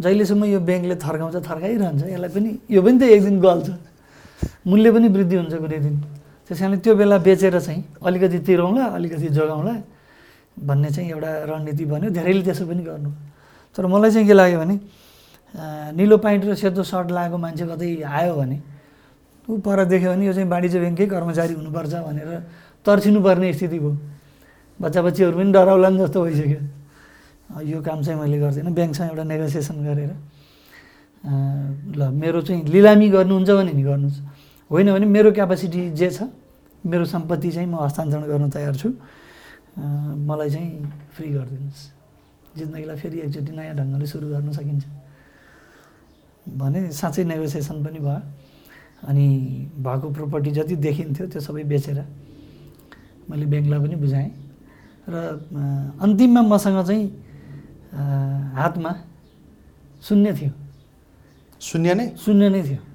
जहिलेसम्म 0.01 0.45
यो 0.51 0.61
ब्याङ्कले 0.61 0.97
थर्काउँछ 0.97 1.37
थर्काइरहन्छ 1.47 2.03
यसलाई 2.11 2.31
पनि 2.35 2.51
यो 2.71 2.81
पनि 2.83 2.99
त 2.99 3.03
एक 3.13 3.23
दिन 3.23 3.37
गल्छ। 3.39 3.69
मूल्य 4.67 4.89
पनि 4.95 5.09
वृद्धि 5.09 5.37
हुन्छ 5.37 5.55
कुनै 5.63 5.79
दिन। 5.79 5.97
त्यस 6.47 6.59
कारणले 6.59 6.79
त्यो 6.85 6.95
बेला 6.95 7.17
बेचेर 7.19 7.59
चाहिँ 7.59 7.83
अलिकति 8.03 8.39
तिरौँला 8.47 8.85
अलिकति 8.97 9.29
जोगाउँला 9.37 9.75
भन्ने 10.59 10.89
चाहिँ 10.91 11.11
एउटा 11.11 11.31
रणनीति 11.51 11.85
बन्यो। 11.91 12.11
धेरैले 12.13 12.43
त्यसो 12.47 12.65
पनि 12.67 12.83
गर्नु। 12.83 13.11
तर 13.75 13.87
मलाई 13.87 14.11
चाहिँ 14.11 14.27
के 14.29 14.35
लाग्यो 14.35 14.59
भने 14.63 14.77
निलो 15.97 16.17
पाइन्ट 16.19 16.45
र 16.45 16.55
सेतो 16.55 16.83
सर्ट 16.83 17.11
लगाएको 17.11 17.37
मान्छे 17.37 17.65
कतै 17.67 18.03
आयो 18.05 18.35
भने 18.37 18.59
ऊ 19.49 19.59
पर 19.59 19.85
देख्यो 19.85 20.11
भने 20.13 20.25
यो 20.27 20.33
चाहिँ 20.33 20.49
वाणिज्य 20.49 20.79
ब्याङ्ककै 20.79 21.07
कर्मचारी 21.11 21.55
हुनुपर्छ 21.59 21.95
भनेर 22.07 22.31
तर्सिनु 22.87 23.21
पर्ने 23.23 23.53
स्थिति 23.53 23.79
भयो। 23.79 23.93
बच्चा 24.81 25.01
बच्चीहरू 25.03 25.37
पनि 25.37 25.53
डराउलान् 25.53 25.99
जस्तो 25.99 26.19
भइसक्यो। 26.25 26.61
यो 27.69 27.79
काम 27.83 27.99
चाहिँ 28.03 28.19
मैले 28.21 28.39
गर्दिनँ। 28.39 28.73
ब्याङ्कसँग 28.73 29.09
एउटा 29.13 29.25
नेगोसिएसन 29.25 29.77
गरेर 29.85 30.13
ल 31.99 32.01
मेरो 32.11 32.41
चाहिँ 32.43 32.65
लिलामी 32.67 33.09
गर्नुहुन्छ 33.09 33.51
भने 33.51 33.73
नि 33.73 33.83
गर्नुहोस्। 33.83 34.19
होइन 34.73 34.89
भने 34.93 35.07
मेरो 35.07 35.31
क्यापासिटी 35.37 35.91
जे 35.93 36.09
छ 36.11 36.33
मेरो 36.89 37.05
सम्पत्ति 37.05 37.51
चाहिँ 37.53 37.69
म 37.69 37.77
हस्तान्तरण 37.85 38.25
गर्न 38.25 38.49
तयार 38.51 38.75
छु। 38.81 38.89
मलाई 40.25 40.51
चाहिँ 40.51 40.71
फ्री 41.13 41.29
गरिदिनुहोस्। 41.29 41.83
जिन्दगीलाई 42.57 42.97
फेरि 42.97 43.19
एकचोटि 43.21 43.53
नयाँ 43.53 43.77
ढङ्गले 43.77 44.07
सुरु 44.09 44.27
गर्न 44.33 44.49
सकिन्छ। 44.57 44.85
भने 46.57 46.91
साँच्चै 46.91 47.25
नेगोसिएसन 47.29 47.85
पनि 47.85 48.01
भयो। 48.01 48.21
अनि 49.09 49.27
भएको 49.77 50.07
प्रोपर्टी 50.17 50.51
जति 50.57 50.75
देखिन्थ्यो 50.81 51.27
त्यो 51.29 51.41
सबै 51.41 51.65
बेचेर 51.69 51.99
मैले 53.29 53.45
ब्याङ्कलाई 53.53 53.81
पनि 53.85 53.97
बुझाएँ। 54.01 54.31
र 55.05 55.15
अन्तिममा 56.01 56.43
मसँग 56.49 56.79
चाहिँ 56.89 57.05
हातमा 58.57 58.93
शून्य 60.01 60.33
थियो। 60.33 60.53
शून्य 61.61 61.95
नै? 61.95 62.07
शून्य 62.17 62.49
नै 62.49 62.63
थियो। 62.63 62.92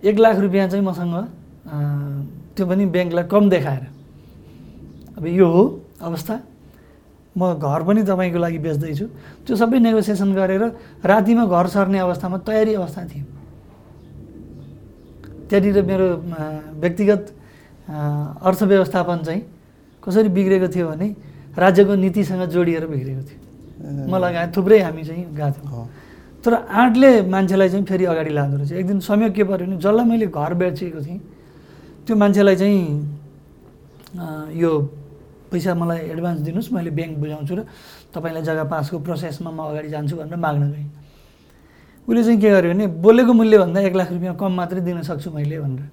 एक 0.00 0.16
लाख 0.18 0.36
रुपियाँ 0.38 0.68
चाहिँ 0.68 0.84
मसँग 0.84 1.14
त्यो 2.56 2.64
पनि 2.66 2.84
ब्याङ्कलाई 2.88 3.24
कम 3.28 3.44
देखाएर। 3.50 3.84
अब 5.18 5.26
यो 5.26 5.46
हो 5.46 5.62
अवस्था। 6.00 6.34
म 7.36 7.54
घर 7.54 7.80
पनि 7.86 8.02
तपाईँको 8.02 8.38
लागि 8.40 8.58
बेच्दैछु। 8.58 9.06
त्यो 9.46 9.54
सबै 9.56 9.78
नेगोसिएसन 9.78 10.30
गरेर 10.34 10.62
रातिमा 11.04 11.44
घर 11.46 11.66
सर्ने 11.68 11.98
अवस्थामा 12.00 12.38
तयारी 12.48 12.74
अवस्था 12.74 13.00
थियो। 13.12 13.24
त्यहाँनिर 15.48 15.78
मेरो 15.84 16.06
व्यक्तिगत 16.80 17.22
अर्थव्यवस्थापन 17.88 19.18
चाहिँ 19.26 19.42
कसरी 20.02 20.28
बिग्रेको 20.32 20.68
थियो 20.74 20.86
भने 20.90 21.08
राज्यको 21.54 21.94
नीतिसँग 21.94 22.42
जोडिएर 22.50 22.86
बिग्रेको 22.86 23.22
थियो। 23.28 23.38
म 24.08 24.12
लगायत 24.16 24.50
थुप्रै 24.56 24.78
हामी 24.80 25.02
चाहिँ 25.04 25.24
गएको 25.36 25.60
थियौँ। 25.60 25.86
तर 26.44 26.54
आँटले 26.54 27.10
मान्छेलाई 27.28 27.68
चाहिँ 27.68 27.84
फेरि 27.84 28.04
अगाडि 28.04 28.30
लाँदो 28.32 28.56
रहेछ। 28.56 28.72
एक 28.72 28.86
दिन 28.86 29.00
संयोग 29.04 29.32
के 29.36 29.44
पऱ्यो 29.44 29.66
भने 29.66 29.76
जसलाई 29.76 30.04
मैले 30.08 30.26
घर 30.26 30.54
बेचेको 30.56 31.00
थिएँ 31.04 31.20
त्यो 32.06 32.16
मान्छेलाई 32.16 32.56
चाहिँ 32.56 32.80
यो 34.56 34.70
पैसा 35.52 35.74
मलाई 35.74 35.98
एडभान्स 36.16 36.40
दिनुहोस् 36.40 36.72
मैले 36.72 36.90
ब्याङ्क 36.96 37.18
बुझाउँछु 37.20 37.54
र 37.54 37.60
तपाईँलाई 38.14 38.42
जग्गा 38.42 38.64
पासको 38.72 38.98
प्रोसेसमा 39.04 39.50
म 39.50 39.60
अगाडि 39.68 39.88
जान्छु 39.92 40.16
भनेर 40.16 40.38
माग्न 40.40 40.64
गएँ। 40.72 40.88
उसले 42.08 42.22
चाहिँ 42.24 42.40
के 42.40 42.50
गर्यो 42.50 42.72
भने 42.72 42.86
बोलेको 43.04 43.32
मूल्यभन्दा 43.36 43.80
एक 43.84 43.94
लाख 44.00 44.10
रुपियाँ 44.16 44.34
कम 44.40 44.52
मात्रै 44.56 44.80
दिन 44.80 45.02
सक्छु 45.04 45.30
मैले 45.30 45.60
भनेर 45.60 45.88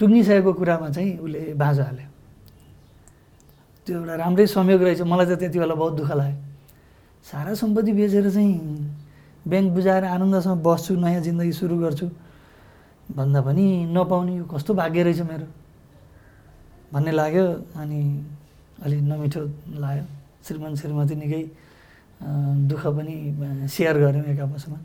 टुङ्गिसकेको 0.00 0.52
कुरामा 0.52 0.88
चाहिँ 0.90 1.12
उसले 1.22 1.40
बाँझो 1.54 1.82
हाल्यो। 1.82 2.08
त्यो 3.86 3.94
एउटा 4.00 4.14
राम्रै 4.16 4.46
संयोग 4.50 4.82
रहेछ। 4.82 5.00
मलाई 5.06 5.26
त 5.30 5.38
त्यति 5.40 5.58
बेला 5.62 5.74
बहुत 5.78 5.92
दुःख 5.96 6.10
लाग्यो। 6.10 6.49
सारा 7.24 7.52
सम्पत्ति 7.54 7.92
बेचेर 7.92 8.30
चाहिँ 8.30 8.54
ब्याङ्क 9.48 9.72
बुझाएर 9.72 10.04
आनन्दसँग 10.04 10.62
बस्छु 10.62 10.94
नयाँ 10.96 11.20
जिन्दगी 11.20 11.52
सुरु 11.52 11.76
गर्छु 11.78 12.06
भन्दा 13.16 13.40
पनि 13.42 13.66
नपाउने 13.92 14.36
यो 14.36 14.44
कस्तो 14.44 14.74
भाग्य 14.74 15.02
रहेछ 15.02 15.20
मेरो। 15.26 15.46
भन्ने 16.92 17.12
लाग्यो 17.12 17.46
अनि 17.76 18.00
अलि 18.84 18.96
नमिठो 19.00 19.42
लाग्यो। 19.82 20.04
श्रीमान 20.44 20.72
श्रीमती 20.80 21.14
निकै 21.22 21.42
दुःख 22.70 22.84
पनि 22.96 23.16
सेयर 23.68 23.96
गऱ्यौँ 23.98 24.24
एक 24.32 24.40
आपसमा। 24.40 24.78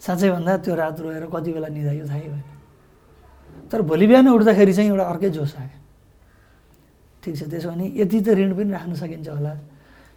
साँच्चै 0.00 0.30
भन्दा 0.30 0.52
त्यो 0.64 0.74
रात 0.74 1.00
रोएर 1.00 1.26
कति 1.32 1.50
बेला 1.52 1.68
निधायो 1.68 2.04
थाहै 2.08 2.28
भएन। 2.28 2.46
तर 3.70 3.82
भोलि 3.82 4.06
बिहान 4.06 4.28
उठ्दाखेरि 4.28 4.72
चाहिँ 4.72 4.90
एउटा 4.90 5.04
अर्कै 5.04 5.30
जोस 5.30 5.54
आयो। 5.58 5.78
ठिक 7.22 7.34
छ 7.38 7.42
त्यसो 7.48 7.68
भने 7.70 7.84
यति 7.96 8.18
त 8.20 8.28
ऋण 8.36 8.52
पनि 8.56 8.70
राख्न 8.72 8.92
सकिन्छ 8.94 9.28
होला। 9.28 9.52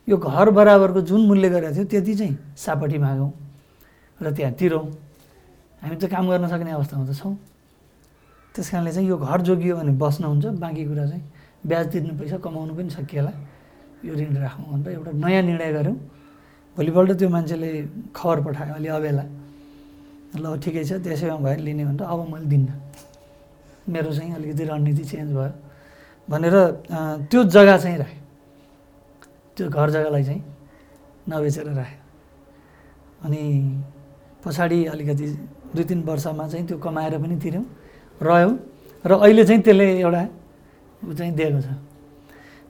यो 0.07 0.17
घर 0.17 0.49
बराबरको 0.55 1.01
जुन 1.03 1.21
मूल्य 1.27 1.49
गरेको 1.49 1.73
थियो 1.75 1.85
त्यति 1.91 2.13
चाहिँ 2.15 2.35
सापट्टि 2.55 2.97
मागौँ 2.97 3.31
र 4.19 4.31
त्यहाँ 4.31 4.53
तिरौँ। 4.55 4.85
हामी 5.83 5.95
त 5.99 6.07
काम 6.07 6.25
गर्न 6.31 6.47
सक्ने 6.47 6.71
अवस्थामा 6.71 7.05
त 7.05 7.13
छौँ। 7.13 7.35
त्यस 8.55 8.69
कारणले 8.71 8.91
चाहिँ 8.95 9.07
यो 9.09 9.17
घर 9.19 9.39
जोगियो 9.43 9.75
भने 9.77 9.91
बस्नुहुन्छ। 9.99 10.45
बाँकी 10.63 10.83
कुरा 10.87 11.05
चाहिँ 11.11 11.23
ब्याज 11.67 11.85
तिर्नु 11.91 12.13
पैसा 12.17 12.37
कमाउनु 12.39 12.73
पनि 12.73 12.89
सकिएला 12.89 13.31
यो 14.07 14.13
ऋण 14.15 14.35
राखौँ 14.39 14.65
भनेर 14.73 14.91
एउटा 14.95 15.11
नयाँ 15.11 15.43
निर्णय 15.43 15.71
गऱ्यौँ। 15.75 15.97
भोलिपल्ट 16.77 17.11
त्यो 17.19 17.29
मान्छेले 17.29 17.69
खबर 18.15 18.37
पठायो 18.47 18.73
अलि 18.79 18.87
अबेला 18.87 19.25
ल 20.39 20.45
ठिकै 20.63 20.83
छ 20.87 21.03
त्यसैमा 21.03 21.37
भयो 21.43 21.59
लिने 21.67 21.83
भनेर 21.83 22.05
अब 22.07 22.19
मैले 22.31 22.47
दिन्न। 22.47 22.69
मेरो 23.91 24.09
चाहिँ 24.15 24.31
अलिकति 24.39 24.63
रणनीति 24.63 25.03
चेन्ज 25.03 25.29
भयो। 25.35 25.53
भनेर 26.31 26.55
त्यो 27.29 27.43
जग्गा 27.43 27.77
चाहिँ 27.77 27.97
राखेँ 27.97 28.21
त्यो 29.57 29.69
घर 29.73 29.89
जग्गालाई 29.89 30.23
चाहिँ 30.23 30.41
नबेचेर 31.29 31.67
राखेँ 31.73 31.99
अनि 33.25 33.41
पछाडि 34.45 34.79
अलिकति 34.93 35.25
दुई 35.73 35.83
तिन 35.89 35.99
वर्षमा 36.05 36.45
चाहिँ 36.47 36.65
त्यो 36.67 36.77
कमाएर 36.77 37.17
पनि 37.17 37.35
तिर्यौँ 37.41 37.65
रह्यौँ 38.21 38.53
र 39.05 39.11
अहिले 39.17 39.43
चाहिँ 39.49 39.61
त्यसले 39.65 39.87
एउटा 40.05 40.23
ऊ 41.09 41.13
चाहिँ 41.13 41.33
दिएको 41.33 41.61
छ। 41.61 41.67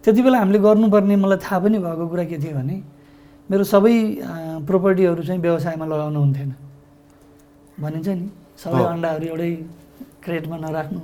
त्यति 0.04 0.22
बेला 0.24 0.38
हामीले 0.40 0.60
गर्नुपर्ने 0.64 1.16
मलाई 1.16 1.38
थाहा 1.44 1.60
पनि 1.60 1.78
भएको 1.84 2.06
कुरा 2.08 2.24
के 2.32 2.38
थियो 2.40 2.56
भने 2.56 2.76
मेरो 3.50 3.64
सबै 3.64 3.94
प्रोपर्टीहरू 4.68 5.22
चाहिँ 5.28 5.42
व्यवसायमा 5.42 5.86
लगाउनु 5.86 6.20
हुन्थेन। 6.20 6.50
भनिन्छ 7.80 8.08
नि 8.08 8.28
सबै 8.64 8.84
अन्डाहरू 8.96 9.26
एउटै 9.28 9.52
क्रेटमा 10.24 10.58
नराख्नु 10.64 11.00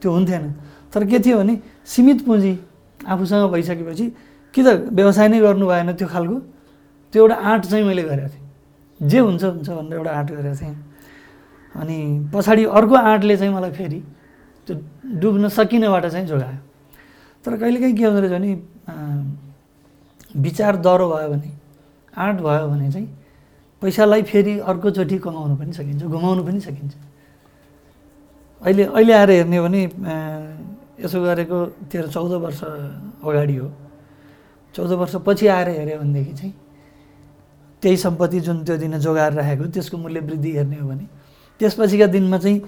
त्यो 0.00 0.10
हुन्थेन। 0.16 0.44
तर 0.92 1.02
के 1.04 1.18
थियो 1.24 1.36
भने 1.38 1.54
सीमित 1.84 2.18
पुँजी 2.26 2.52
आफूसँग 3.12 3.44
भइसकेपछि 3.52 4.06
कि 4.54 4.60
त 4.62 4.68
व्यवसाय 4.92 5.28
नै 5.28 5.40
गर्नु 5.40 5.66
भएन 5.66 5.92
त्यो 5.96 6.08
खालको? 6.08 6.36
त्यो 7.12 7.20
एउटा 7.22 7.36
आँट 7.36 7.62
चाहिँ 7.66 7.84
मैले 7.84 8.02
गरेको 8.02 8.28
थिएँ। 8.28 9.08
जे 9.10 9.18
हुन्छ 9.18 9.42
हुन्छ 9.44 9.68
भनेर 9.68 9.96
एउटा 9.98 10.10
आँट 10.12 10.28
गरेको 10.30 10.56
थिएँ। 10.60 10.76
अनि 11.74 11.96
पछाडि 12.32 12.64
अर्को 12.68 12.94
आँटले 12.94 13.36
चाहिँ 13.36 13.52
मलाई 13.54 13.72
फेरि 13.72 14.00
त्यो 14.68 14.74
डुब्न 15.20 15.48
सकिनेबाट 15.48 16.04
चाहिँ 16.06 16.26
जोगायो। 16.26 16.60
तर 17.44 17.56
कहिलेकाहीँ 17.56 17.96
के 17.96 18.04
हुँदो 18.04 18.20
रहेछ 18.20 18.32
भने 18.32 18.50
विचार 20.36 20.76
डह्रो 20.84 21.06
भयो 21.08 21.28
भने 21.32 21.50
आँट 22.12 22.36
भयो 22.40 22.66
भने 22.68 22.90
चाहिँ 22.92 23.08
पैसालाई 23.82 24.22
फेरि 24.22 24.58
अर्कोचोटि 24.62 25.18
कमाउनु 25.18 25.54
पनि 25.56 25.72
सकिन्छ 25.72 26.02
घुमाउनु 26.04 26.42
पनि 26.44 26.60
सकिन्छ। 26.60 26.94
अहिले 28.62 28.84
अहिले 28.94 29.12
आएर 29.12 29.30
हेर्ने 29.30 29.56
हो 29.56 29.64
भने 29.64 29.82
यसो 31.02 31.18
गरेको 31.18 31.58
तेह्र 31.90 32.06
चौध 32.14 32.32
वर्ष 32.46 32.62
अगाडि 33.26 33.56
हो। 33.56 33.68
चौध 34.74 34.92
वर्षपछि 35.00 35.46
आएर 35.46 35.68
हेऱ्यो 35.68 35.98
भनेदेखि 36.00 36.32
चाहिँ 36.32 36.54
त्यही 37.82 37.96
सम्पत्ति 37.96 38.40
जुन 38.40 38.64
त्यो 38.64 38.76
दिन 38.76 38.98
जोगाएर 38.98 39.32
राखेको 39.32 39.64
त्यसको 39.74 39.96
मूल्य 39.98 40.20
वृद्धि 40.20 40.50
हेर्ने 40.56 40.78
हो 40.78 40.88
भने 40.88 41.06
त्यसपछिका 41.60 42.06
दिनमा 42.14 42.38
चाहिँ 42.38 42.58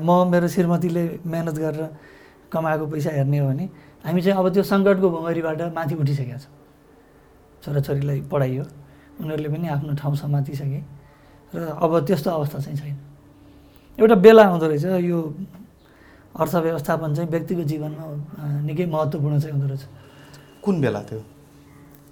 म 0.00 0.08
मेरो 0.32 0.48
श्रीमतीले 0.48 1.02
मेहनत 1.26 1.56
गरेर 1.58 1.88
कमाएको 2.52 2.86
पैसा 2.86 3.10
हेर्ने 3.12 3.38
हो 3.38 3.46
भने 3.48 3.64
हामी 4.04 4.20
चाहिँ 4.22 4.38
अब 4.38 4.48
त्यो 4.54 4.62
सङ्कटको 4.62 5.08
भुमरीबाट 5.10 5.60
माथि 5.76 5.94
उठिसकेका 6.00 6.38
छौँ। 6.38 6.52
छोराछोरीलाई 7.62 8.20
पढाइयो 8.32 8.64
उनीहरूले 9.20 9.48
पनि 9.52 9.68
आफ्नो 9.76 9.92
ठाउँ 10.00 10.16
समातिसके 10.16 10.80
र 11.52 11.58
अब 11.84 11.92
त्यस्तो 12.08 12.30
अवस्था 12.30 12.58
चाहिँ 12.64 12.78
छैन। 12.80 12.96
एउटा 14.00 14.16
बेला 14.24 14.42
आउँदो 14.48 14.66
रहेछ 14.66 14.84
यो 15.04 15.18
अर्थव्यवस्थापन 16.40 17.14
चाहिँ 17.14 17.30
व्यक्तिको 17.30 17.62
जीवनमा 17.68 18.06
निकै 18.66 18.86
महत्त्वपूर्ण 18.88 19.38
चाहिँ 19.38 19.52
हुँदो 19.52 19.68
रहेछ। 19.68 19.84
कुन 20.62 20.80
बेला 20.80 21.00
त्यो 21.02 21.20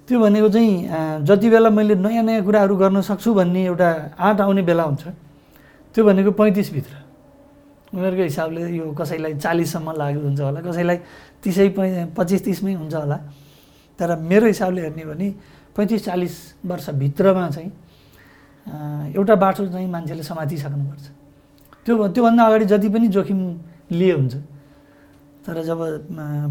त्यो 0.09 0.19
भनेको 0.21 0.49
चाहिँ 0.51 1.23
जति 1.23 1.49
बेला 1.51 1.71
मैले 1.71 1.95
नयाँ 1.95 2.25
नयाँ 2.27 2.43
कुराहरू 2.45 2.75
गर्न 2.77 3.01
सक्छु 3.01 3.35
भन्ने 3.35 3.65
एउटा 3.65 3.89
आँट 4.19 4.41
आउने 4.41 4.63
बेला 4.67 4.83
हुन्छ। 4.83 5.05
त्यो 5.95 6.03
भनेको 6.05 6.31
पैँतिसभित्र। 6.35 6.95
उनीहरूको 7.95 8.23
हिसाबले 8.23 8.61
यो 8.75 8.85
कसैलाई 8.95 9.35
चालिससम्म 9.39 9.89
लागु 9.95 10.21
हुन्छ 10.27 10.41
होला 10.41 10.61
कसैलाई 10.67 10.99
तिसै 11.43 11.69
पै 11.79 12.11
पच्चिस 12.15 12.41
तिसमै 12.45 12.75
हुन्छ 12.75 12.95
होला। 12.95 13.19
तर 13.99 14.09
मेरो 14.19 14.47
हिसाबले 14.47 14.81
हेर्ने 14.83 15.05
भने 15.05 15.29
पैँतिस 15.75 16.05
चालिस 16.05 16.35
वर्षभित्रमा 16.67 17.49
चाहिँ 17.55 17.71
एउटा 19.15 19.35
बाटो 19.35 19.67
चाहिँ 19.67 19.89
मान्छेले 19.91 20.23
समातिसक्नुपर्छ। 20.23 21.07
त्यो 21.87 21.95
त्योभन्दा 22.15 22.43
अगाडि 22.47 22.65
जति 22.67 22.89
पनि 22.95 23.07
जोखिम 23.15 23.41
लिए 23.91 24.13
हुन्छ। 24.13 24.35
तर 25.47 25.63
जब 25.63 25.79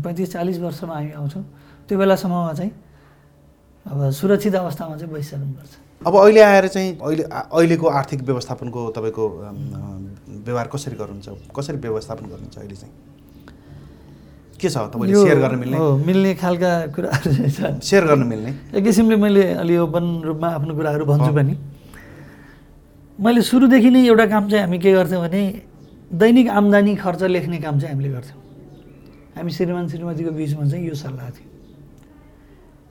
पैँतिस 0.04 0.32
चालिस 0.32 0.58
वर्षमा 0.60 0.94
हामी 0.96 1.12
आउँछौँ 1.12 1.44
त्यो 1.90 1.98
बेलासम्ममा 1.98 2.54
चाहिँ 2.54 2.72
अब 3.90 4.10
सुरक्षित 4.14 4.56
अवस्थामा 4.56 4.96
चाहिँ 4.98 5.14
बसिसक्नुपर्छ। 5.14 5.74
अब 6.06 6.14
अहिले 6.16 6.42
आएर 6.42 6.68
चाहिँ 6.70 6.90
अहिले 7.02 7.24
अहिलेको 7.26 7.88
आर्थिक 7.90 8.22
व्यवस्थापनको 8.30 8.80
तपाईँको 8.96 9.24
व्यवहार 10.46 10.68
कसरी 10.74 10.96
गर्नुहुन्छ? 10.96 11.28
कसरी 11.58 11.78
व्यवस्थापन 11.78 12.26
गर्नुहुन्छ 12.30 12.58
अहिले 12.58 12.76
चाहिँ? 12.78 12.94
के 14.62 14.70
छ 14.70 14.78
तपाईँले 14.94 15.16
सेयर 15.18 15.40
गर्न 15.40 15.56
मिल्ने? 15.60 15.78
हो 15.78 15.98
मिल्ने 15.98 16.34
खालका 16.36 16.72
कुराहरू 16.94 17.30
चाहिँ 17.34 17.80
सेयर 17.82 18.04
गर्न 18.06 18.24
मिल्ने? 18.28 18.52
एक 18.78 18.84
किसिमले 18.84 19.16
मैले 19.18 19.44
अलि 19.66 19.78
ओपन 19.90 20.06
रूपमा 20.30 20.48
आफ्नो 20.62 20.74
कुराहरू 20.76 21.06
भन्छु 21.10 21.32
पनि। 21.34 21.54
मैले 23.20 23.42
सुरुदेखि 23.42 23.90
नै 23.90 24.06
एउटा 24.08 24.26
काम 24.30 24.50
चाहिँ 24.50 24.64
हामी 24.64 24.80
के 24.80 24.94
गर्थ्यौँ 24.94 25.22
भने 25.26 25.44
दैनिक 26.14 26.48
आम्दानी 26.50 26.96
खर्च 26.96 27.24
लेख्ने 27.24 27.58
काम 27.60 27.80
चाहिँ 27.80 27.94
हामीले 27.96 28.10
गर्थ्यौँ। 28.14 28.40
हामी 29.36 29.52
श्रीमान 29.52 29.88
श्रीमतीको 29.90 30.32
बिचमा 30.32 30.64
चाहिँ 30.70 30.88
यो 30.88 30.96
सल्लाह 30.96 31.30
थियो। 31.36 31.49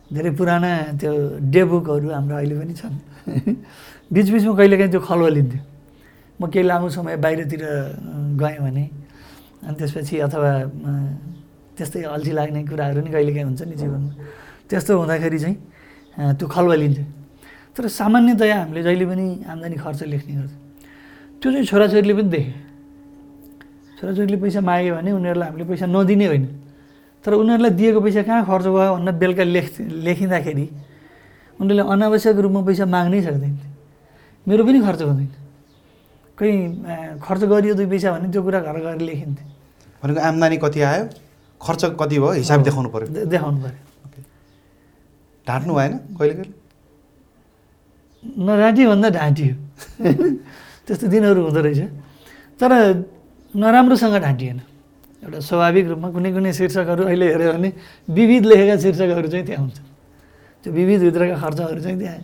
धेरै 0.08 0.30
पुराना 0.38 0.70
त्यो 1.00 1.12
डेबुकहरू 1.52 2.08
हाम्रो 2.16 2.36
अहिले 2.40 2.54
पनि 2.60 2.74
छन्। 2.80 2.96
बिचबिचमा 4.08 4.54
कहिलेकाहीँ 4.56 4.90
त्यो 4.92 5.00
खलवलिन्थ्यो 5.04 5.60
म 6.40 6.42
केही 6.48 6.64
लामो 6.64 6.88
समय 6.96 7.16
बाहिरतिर 7.24 7.62
गएँ 8.40 8.58
भने 8.64 8.84
अनि 9.68 9.76
त्यसपछि 9.78 10.14
अथवा 10.26 10.50
त्यस्तै 11.76 12.02
अल्छी 12.08 12.32
लाग्ने 12.38 12.60
कुराहरू 12.72 13.00
नि 13.04 13.10
कहिलेकाहीँ 13.12 13.46
हुन्छ 13.52 13.62
नि 13.68 13.76
जीवनमा। 13.76 14.12
त्यस्तो 14.70 14.92
हुँदाखेरि 14.96 15.38
चाहिँ 15.44 15.56
त्यो 16.38 16.46
खलबलिन्छ 16.48 16.98
तर 17.76 17.84
सामान्यतया 17.86 18.56
हामीले 18.64 18.82
जहिले 18.82 19.06
पनि 19.12 19.26
आम्दानी 19.44 19.76
खर्च 19.76 20.00
लेख्ने 20.08 20.34
गर्छ। 20.40 20.52
त्यो 21.38 21.48
चाहिँ 21.52 21.66
छोराछोरीले 21.70 22.14
पनि 22.18 22.28
देखे। 22.34 22.52
छोराछोरीले 23.98 24.36
पैसा 24.42 24.60
माग्यो 24.64 24.92
भने 24.98 25.10
उनीहरूलाई 25.12 25.48
हामीले 25.48 25.64
पैसा 25.70 25.86
नदिने 25.86 26.26
होइन। 26.26 26.44
तर 27.24 27.32
उनीहरूलाई 27.34 27.70
दिएको 27.78 28.00
पैसा 28.00 28.22
कहाँ 28.22 28.44
खर्च 28.46 28.66
भयो 28.66 28.94
भनेर 28.96 29.14
बेलुका 29.20 29.44
लेख 29.44 29.66
लेखिँदाखेरि 30.06 30.66
उनीहरूले 31.60 31.84
अनावश्यक 31.92 32.36
रूपमा 32.44 32.60
पैसा 32.68 32.84
माग्नै 32.86 33.20
सक्दैन। 33.22 33.54
मेरो 34.46 34.62
पनि 34.64 34.78
खर्च 34.86 35.02
हुँदैन। 35.02 35.30
कहीँ 36.38 37.18
खर्च 37.18 37.42
गरियो 37.52 37.74
दुई 37.74 37.86
पैसा 37.92 38.08
भने 38.14 38.26
त्यो 38.32 38.42
कुरा 38.42 38.60
घर 38.62 38.76
गएर 38.78 39.00
लेखिन्थ्यो। 39.08 39.46
भनेको 40.02 40.20
आम्दानी 40.22 40.56
कति 40.62 40.80
आयो? 40.80 41.04
खर्च 41.60 41.82
कति 42.00 42.16
भयो? 42.22 42.32
हिसाब 42.38 42.62
देखाउनु 42.62 42.88
पऱ्यो 42.94 43.06
देखाउनु 43.26 43.58
पऱ्यो 43.64 43.80
ढाँट्नु 45.46 45.72
भएन 45.74 45.92
कहिले 46.18 46.34
कहिले? 46.38 46.54
नढाँटियो 48.22 48.86
भन्दा 48.90 49.08
ढाँटियो 49.18 49.54
त्यस्तो 50.86 51.06
दिनहरू 51.12 51.40
हुँदो 51.44 51.60
रहेछ। 51.60 51.80
तर 52.60 52.70
नराम्रोसँग 53.52 54.14
ढाँटिएन। 54.22 54.60
एउटा 55.22 55.38
स्वाभाविक 55.42 55.86
रूपमा 55.88 56.08
कुनै 56.14 56.30
कुनै 56.32 56.52
शीर्षकहरू 56.54 57.02
अहिले 57.10 57.26
हेऱ्यो 57.32 57.52
भने 57.52 57.70
विविध 58.06 58.44
लेखेका 58.46 58.76
शीर्षकहरू 58.78 59.28
चाहिँ 59.28 59.46
त्यहाँ 59.46 59.62
हुन्छ। 59.62 59.78
त्यो 60.64 60.70
विविधभित्रका 60.72 61.36
खर्चहरू 61.42 61.80
चाहिँ 61.82 61.98
त्यहाँ 61.98 62.18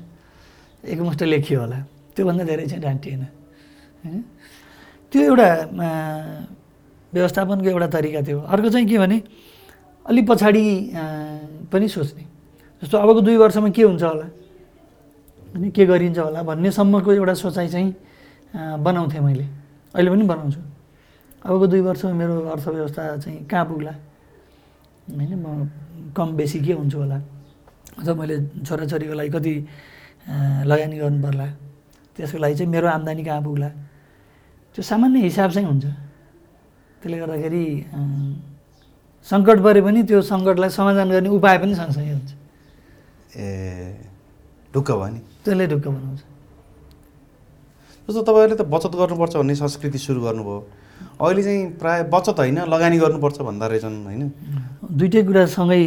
एकमुष्ट 0.85 1.23
लेखियो 1.23 1.61
होला। 1.61 1.79
त्योभन्दा 2.15 2.45
धेरै 2.45 2.65
चाहिँ 2.71 2.83
ढाँटिएन 2.83 3.23
त्यो 5.13 5.23
एउटा 5.23 5.49
व्यवस्थापनको 7.15 7.69
एउटा 7.69 7.89
तरिका 7.95 8.21
थियो। 8.27 8.39
अर्को 8.43 8.69
चाहिँ 8.71 8.87
के 8.87 8.99
भने 8.99 9.19
अलिक 10.07 10.25
पछाडि 10.29 10.65
पनि 11.73 11.87
सोच्ने। 11.89 12.23
जस्तो 12.83 12.97
अबको 12.99 13.21
दुई 13.27 13.37
वर्षमा 13.43 13.69
के 13.75 13.83
हुन्छ 13.83 14.03
होला? 14.03 14.27
अनि 15.55 15.71
के 15.71 15.83
गरिन्छ 15.87 16.19
होला 16.19 16.43
भन्नेसम्मको 16.43 17.11
एउटा 17.13 17.35
सोचाइ 17.35 17.69
चाहिँ 17.71 17.91
बनाउँथेँ 18.83 19.21
मैले। 19.23 19.47
अहिले 19.95 20.11
पनि 20.11 20.25
बनाउँछु। 20.27 20.61
अबको 21.45 21.67
दुई 21.69 21.81
वर्षमा 21.85 22.13
मेरो 22.17 22.35
अर्थव्यवस्था 22.57 23.03
चाहिँ 23.21 23.45
कहाँ 23.45 23.65
पुग्ला? 23.69 23.93
होइन 25.13 25.33
म 25.37 25.69
कम 26.17 26.29
बेसी 26.41 26.59
के 26.65 26.73
हुन्छु 26.73 26.99
होला? 26.99 27.19
अथवा 28.01 28.15
मैले 28.17 28.65
छोराछोरीको 28.65 29.15
लागि 29.15 29.31
कति 29.37 29.55
लगानी 30.65 30.97
गर्नु 30.99 31.21
पर्ला? 31.21 31.47
त्यसको 32.17 32.39
लागि 32.41 32.55
चाहिँ 32.57 32.71
मेरो 32.73 32.89
आम्दानी 32.89 33.23
कहाँ 33.29 33.43
पुग्ला? 33.45 33.69
त्यो 34.73 34.83
सामान्य 34.83 35.21
हिसाब 35.29 35.51
चाहिँ 35.53 35.69
हुन्छ। 35.69 35.85
त्यसले 37.05 37.17
गर्दाखेरि 37.21 37.65
सङ्कट 39.29 39.59
परे 39.61 39.81
पनि 39.85 40.01
त्यो 40.09 40.21
सङ्कटलाई 40.25 40.71
समाधान 40.73 41.09
गर्ने 41.13 41.29
उपाय 41.29 41.57
पनि 41.61 41.75
सँगसँगै 41.77 42.13
हुन्छ। 42.13 42.31
ए 43.37 43.45
ढुक्क 44.73 44.91
भयो 44.97 45.13
नि? 45.13 45.21
त्यसले 45.45 45.67
ढुक्क 45.69 45.87
बनाउँछ। 45.93 46.21
जस्तो 48.09 48.21
तपाईँहरूले 48.25 48.57
त 48.57 48.65
बचत 48.65 48.93
गर्नुपर्छ 48.97 49.35
भन्ने 49.37 49.55
संस्कृति 49.61 49.99
सुरु 50.01 50.21
गर्नुभयो। 50.25 50.61
अहिले 51.21 51.43
चाहिँ 51.43 51.63
प्राय 51.81 52.03
बचत 52.11 52.39
होइन 52.39 52.59
लगानी 52.67 52.97
गर्नुपर्छ 52.99 53.39
भन्दा 53.49 53.67
रहेछन् 53.67 53.97
होइन। 54.07 54.23
दुइटै 54.99 55.23
कुरा 55.23 55.43
सँगै 55.57 55.83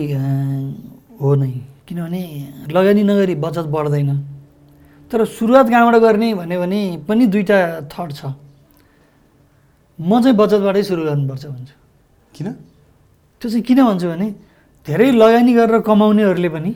हो 1.22 1.30
नै। 1.36 1.52
किनभने 1.88 2.22
लगानी 2.72 3.02
नगरी 3.04 3.36
बचत 3.36 3.65
बढ्दैन। 3.72 4.10
तर 5.12 5.20
सुरुवात 5.26 5.67
कहाँबाट 5.70 5.96
गर्ने 6.04 6.34
भन्यो 6.36 6.60
भने 6.60 6.82
पनि 7.08 7.24
दुईवटा 7.28 7.58
थट 7.91 8.10
छ। 8.12 8.22
म 10.00 10.12
चाहिँ 10.22 10.36
बचतबाटै 10.38 10.84
सुरु 10.84 11.02
गर्नुपर्छ 11.08 11.43
भन्छु। 11.48 11.76
किन? 12.34 12.48
त्यो 13.41 13.48
चाहिँ 13.50 13.63
किन 13.63 13.80
भन्छु 13.88 14.08
भने 14.08 14.28
धेरै 14.88 15.08
लगानी 15.15 15.54
गरेर 15.54 15.80
कमाउनेहरूले 15.88 16.50
पनि 16.50 16.72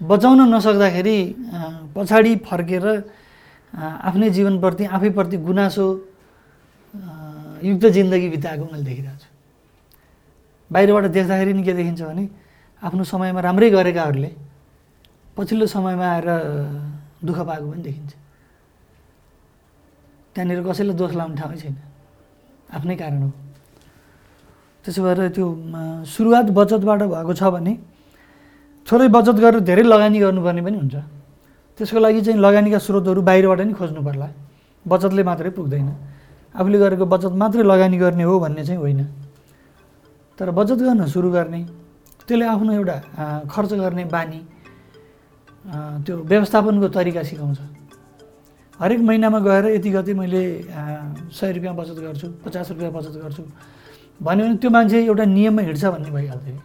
बचाउन 0.00 0.40
नसक्दाखेरि 0.54 1.16
पछाडि 1.94 2.32
फर्केर 2.48 2.84
आफ्नै 3.72 4.28
जीवनप्रति 4.36 4.84
आफैप्रति 4.96 5.36
गुनासो 5.48 5.86
युक्त 7.62 7.84
जिन्दगी 7.96 8.28
बिताएको 8.34 8.64
मैले 8.72 8.84
देखिरहेको 8.84 9.18
छु। 9.22 9.28
बाहिरबाट 10.70 11.04
देख्दाखेरि 11.12 11.52
नि 11.52 11.62
के 11.62 11.72
देखिन्छ 11.72 12.02
भने 12.02 12.24
आफ्नो 12.82 13.02
समयमा 13.04 13.40
राम्रै 13.40 13.70
गरेकाहरूले 13.70 14.30
पछिल्लो 15.36 15.66
समयमा 15.66 16.06
आएर 16.12 16.28
दुःख 17.24 17.38
पाएको 17.38 17.66
पनि 17.70 17.82
देखिन्छ। 17.82 18.12
त्यहाँनिर 20.34 20.60
कसैलाई 20.64 20.96
दोष 20.96 21.12
लाउने 21.12 21.36
ठाउँै 21.36 21.56
छैन। 21.62 21.76
आफ्नै 22.72 22.96
कारण 22.96 23.22
हो। 23.22 23.30
त्यसो 24.84 25.00
भएर 25.04 25.28
त्यो 25.36 25.46
सुरुवात 26.08 26.46
बचतबाट 26.56 27.00
भएको 27.12 27.32
छ 27.36 27.42
भने 27.52 27.72
थोरै 28.88 29.08
बचत 29.08 29.36
गरेर 29.38 29.60
धेरै 29.62 29.84
लगानी 29.86 30.18
गर्नुपर्ने 30.18 30.62
पनि 30.66 30.76
हुन्छ। 30.82 30.96
त्यसको 31.78 31.98
लागि 32.00 32.20
चाहिँ 32.26 32.40
लगानीका 32.40 32.78
स्रोतहरू 32.80 33.20
बाहिरबाट 33.22 33.60
नि 33.60 33.72
खोज्नु 33.78 34.00
पर्ला 34.02 34.28
बचतले 34.84 35.22
मात्रै 35.22 35.50
पुग्दैन। 35.54 35.88
आफूले 36.54 36.78
गरेको 36.78 37.04
बचत 37.06 37.32
मात्रै 37.32 37.62
लगानी 37.62 37.96
गर्ने 37.98 38.24
हो 38.28 38.38
भन्ने 38.40 38.64
चाहिँ 38.64 38.80
होइन। 38.80 39.00
तर 40.38 40.50
बचत 40.50 40.78
गर्न 40.84 41.06
सुरु 41.08 41.30
गर्ने 41.30 41.60
त्यसले 42.28 42.44
आफ्नो 42.44 42.72
एउटा 42.72 42.96
खर्च 43.50 43.72
गर्ने 43.82 44.04
बानी 44.12 44.40
त्यो 46.04 46.14
व्यवस्थापनको 46.30 46.88
तरिका 46.88 47.22
सिकाउँछ। 47.22 47.58
हरेक 48.80 49.00
महिनामा 49.00 49.38
गएर 49.38 49.64
यति 49.78 49.90
गति 49.90 50.12
मैले 50.14 50.42
सय 51.32 51.52
रुपियाँ 51.52 51.74
बचत 51.76 51.98
गर्छु 52.04 52.26
पचास 52.44 52.70
रुपियाँ 52.70 52.92
बचत 52.92 53.14
गर्छु 53.22 53.42
भन्यो 54.20 54.44
भने 54.44 54.56
त्यो 54.60 54.70
मान्छे 54.70 54.98
एउटा 55.06 55.24
नियममा 55.24 55.62
हिँड्छ 55.62 55.84
भन्ने 55.84 56.10
भइहाल्थ्यो 56.10 56.58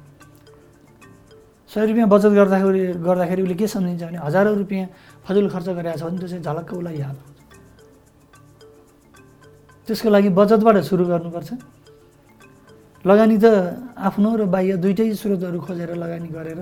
सय 1.71 1.85
रुपियाँ 1.85 2.07
बचत 2.09 2.31
गर्दाखेरि 2.39 2.81
गर्दाखेरि 3.07 3.41
उसले 3.41 3.55
के 3.55 3.67
सम्झिन्छ 3.67 4.03
भने 4.03 4.17
हजारौँ 4.17 4.55
रुपियाँ 4.57 4.87
फजुल 5.25 5.49
खर्च 5.53 5.67
गरिरहेको 5.69 5.99
छ 5.99 6.03
भने 6.03 6.17
त्यो 6.17 6.27
चाहिँ 6.27 6.43
झलक्क 6.43 6.73
उसलाई 6.73 6.97
याद 6.97 7.15
त्यसको 9.87 10.09
लागि 10.11 10.29
बचतबाट 10.35 10.77
सुरु 10.83 11.03
गर्नुपर्छ। 11.07 11.49
लगानी 13.07 13.37
त 13.39 13.45
आफ्नो 13.95 14.29
र 14.35 14.41
बाह्य 14.51 14.75
दुइटै 14.83 15.15
स्रोतहरू 15.15 15.59
खोजेर 15.63 15.95
लगानी 15.95 16.27
गरेर 16.27 16.59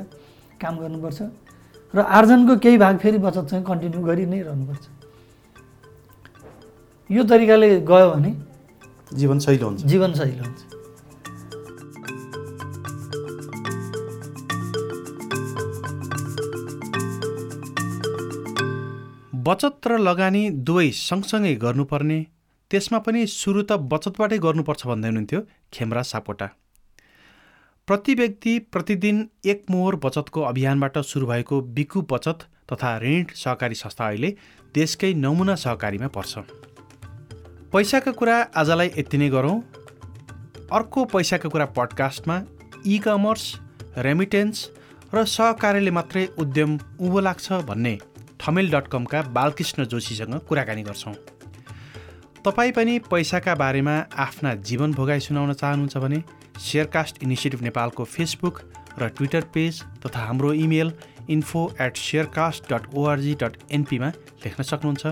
काम 0.61 0.73
गर्नुपर्छ 0.77 1.19
र 1.93 1.99
आर्जनको 2.05 2.53
केही 2.61 2.77
भाग 2.77 2.95
फेरि 3.01 3.17
बचत 3.17 3.45
चाहिँ 3.49 3.65
कन्टिन्यू 3.65 4.01
गरि 4.05 4.25
नै 4.29 4.39
रहनुपर्छ। 4.45 4.85
यो 7.09 7.21
तरिकाले 7.25 7.69
गयो 7.81 8.07
भने 8.13 8.31
जीवन 9.17 9.37
सहिलो 9.41 9.65
हुन्छ। 9.67 9.81
जीवन 9.89 10.11
सहिलो 10.13 10.43
हुन्छ। 10.45 10.61
बचत 19.45 19.81
र 19.87 19.97
लगानी 19.97 20.43
दुवै 20.67 20.89
सँगसँगै 20.93 21.53
गर्नुपर्ने 21.65 22.19
त्यसमा 22.71 22.99
पनि 23.05 23.25
सुरु 23.31 23.61
त 23.61 23.77
बचतबाटै 23.91 24.37
गर्नुपर्छ 24.45 24.87
भन्दै 24.87 25.09
हुनुहुन्थ्यो 25.09 25.41
खेमराज 25.73 26.05
सापोटा 26.05 26.47
प्रति 27.87 28.13
व्यक्ति 28.15 28.53
प्रतिदिन 28.73 29.17
एक 29.45 29.63
मोहर 29.71 29.95
बचतको 30.03 30.41
अभियानबाट 30.43 30.97
सुरु 31.09 31.27
भएको 31.27 31.61
बिकु 31.75 32.01
बचत 32.11 32.45
तथा 32.71 32.97
ऋण 32.99 33.25
सहकारी 33.35 33.75
संस्था 33.75 34.07
अहिले 34.07 34.29
देशकै 34.75 35.13
नमुना 35.25 35.55
सहकारीमा 35.63 36.07
पर्छ। 36.15 36.33
पैसाको 37.73 38.11
कुरा 38.21 38.37
आजलाई 38.57 38.89
यति 38.97 39.17
नै 39.17 39.29
गरौँ। 39.29 39.57
अर्को 40.71 41.05
पैसाको 41.13 41.49
कुरा 41.49 41.65
पडकास्टमा 41.77 42.37
इ 42.85 42.97
कमर्स 43.05 43.45
रेमिटेन्स 44.07 44.65
र 45.13 45.25
सहकार्यले 45.35 45.91
मात्रै 45.99 46.25
उद्यम 46.39 46.77
उँभो 46.99 47.19
लाग्छ 47.27 47.61
भन्ने 47.69 47.93
ठमेल 48.39 48.71
डट 48.71 48.87
कमका 48.93 49.21
बालकृष्ण 49.37 49.85
जोशीसँग 49.93 50.37
कुराकानी 50.49 50.83
गर्छौँ। 50.83 51.15
तपाईँ 52.45 52.71
पनि 52.71 52.97
पैसाका 53.09 53.53
बारेमा 53.55 53.93
आफ्ना 54.21 54.53
जीवन 54.69 54.91
भोगाई 54.93 55.19
सुनाउन 55.19 55.53
चाहनुहुन्छ 55.53 55.97
भने 55.97 56.21
सेयरकास्ट 56.61 57.23
इनिसिएटिभ 57.23 57.61
नेपालको 57.61 58.03
फेसबुक 58.05 58.59
र 59.01 59.07
ट्विटर 59.17 59.43
पेज 59.53 59.81
तथा 60.05 60.19
हाम्रो 60.19 60.51
email 60.53 60.91
info 61.29 61.63
at 61.81 61.97
sharecast 61.97 62.71
dot 62.73 62.93
ORG 62.93 63.33
dot 63.41 63.57
एनपीमा 63.71 64.09
लेख्न 64.45 64.63
सक्नुहुन्छ। 64.63 65.05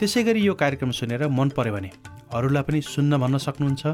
त्यसै 0.00 0.22
गरी 0.24 0.40
यो 0.46 0.54
कार्यक्रम 0.56 0.90
सुनेर 0.96 1.28
मन 1.28 1.48
पऱ्यो 1.52 1.72
भने 1.76 1.90
अरूलाई 2.32 2.62
पनि 2.64 2.80
सुन्न 2.88 3.20
भन्न 3.20 3.38
सक्नुहुन्छ 3.46 3.84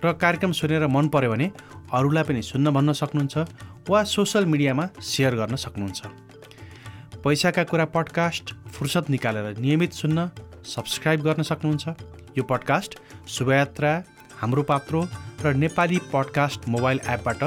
र 0.00 0.12
कार्यक्रम 0.16 0.52
सुनेर 0.56 0.86
मन 0.88 1.12
पऱ्यो 1.12 1.30
भने 1.30 1.52
अरूलाई 1.92 2.24
पनि 2.24 2.42
सुन्न 2.42 2.70
भन्न 2.72 2.92
सक्नुहुन्छ 3.04 3.36
वा 3.84 4.04
सोसल 4.08 4.44
मिडियामा 4.48 4.88
सेयर 5.12 5.36
गर्न 5.36 5.56
सक्नुहुन्छ। 5.60 6.00
पैसाका 7.20 7.62
कुरा 7.68 7.84
पडकास्ट 7.92 8.54
फुर्सद 8.72 9.04
निकालेर 9.12 9.58
नियमित 9.60 9.92
सुन्न 9.92 10.30
सब्सक्राइब 10.64 11.20
गर्न 11.22 11.42
सक्नुहुन्छ। 11.42 11.88
यो 12.38 12.42
पडकास्ट 12.44 12.98
शुभयात्रा 13.28 13.92
हाम्रो 14.40 14.62
पात्रो 14.62 15.00
र 15.44 15.54
नेपाली 15.54 15.98
पडकास्ट 16.12 16.68
मोबाइल 16.68 17.00
एपबाट 17.08 17.42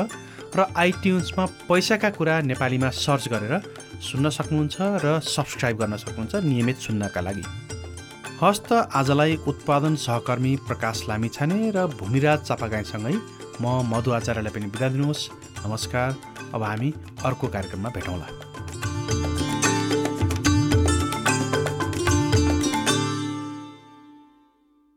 र 0.56 0.66
आइट्युन्समा 0.78 1.46
पैसाका 1.70 2.10
कुरा 2.10 2.40
नेपालीमा 2.42 2.90
सर्च 2.90 3.28
गरेर 3.30 3.54
सुन्न 4.02 4.30
सक्नुहुन्छ 4.30 4.78
र 5.06 5.20
सब्सक्राइब 5.20 5.78
गर्न 5.78 5.98
सक्नुहुन्छ 5.98 6.36
नियमित 6.36 6.78
सुन्नका 6.78 7.22
लागि। 7.22 7.44
हस्त 8.42 8.72
आजलाई 8.74 9.36
उत्पादन 9.48 9.96
सहकर्मी 9.96 10.56
प्रकाश 10.68 11.06
लामिछाने 11.10 11.72
र 11.72 11.88
भूमिराज 11.98 12.40
चापागाईसँगै 12.44 13.16
म 13.62 13.82
मधु 13.88 14.12
आचार्यलाई 14.12 14.54
पनि 14.54 14.68
बिदा 14.70 14.88
दिनुहोस्। 14.90 15.30
नमस्कार। 15.66 16.10
अब 16.54 16.64
हामी 16.64 16.94
अर्को 17.26 17.48
कार्यक्रममा 17.48 17.90
भेटौँला। 17.90 18.53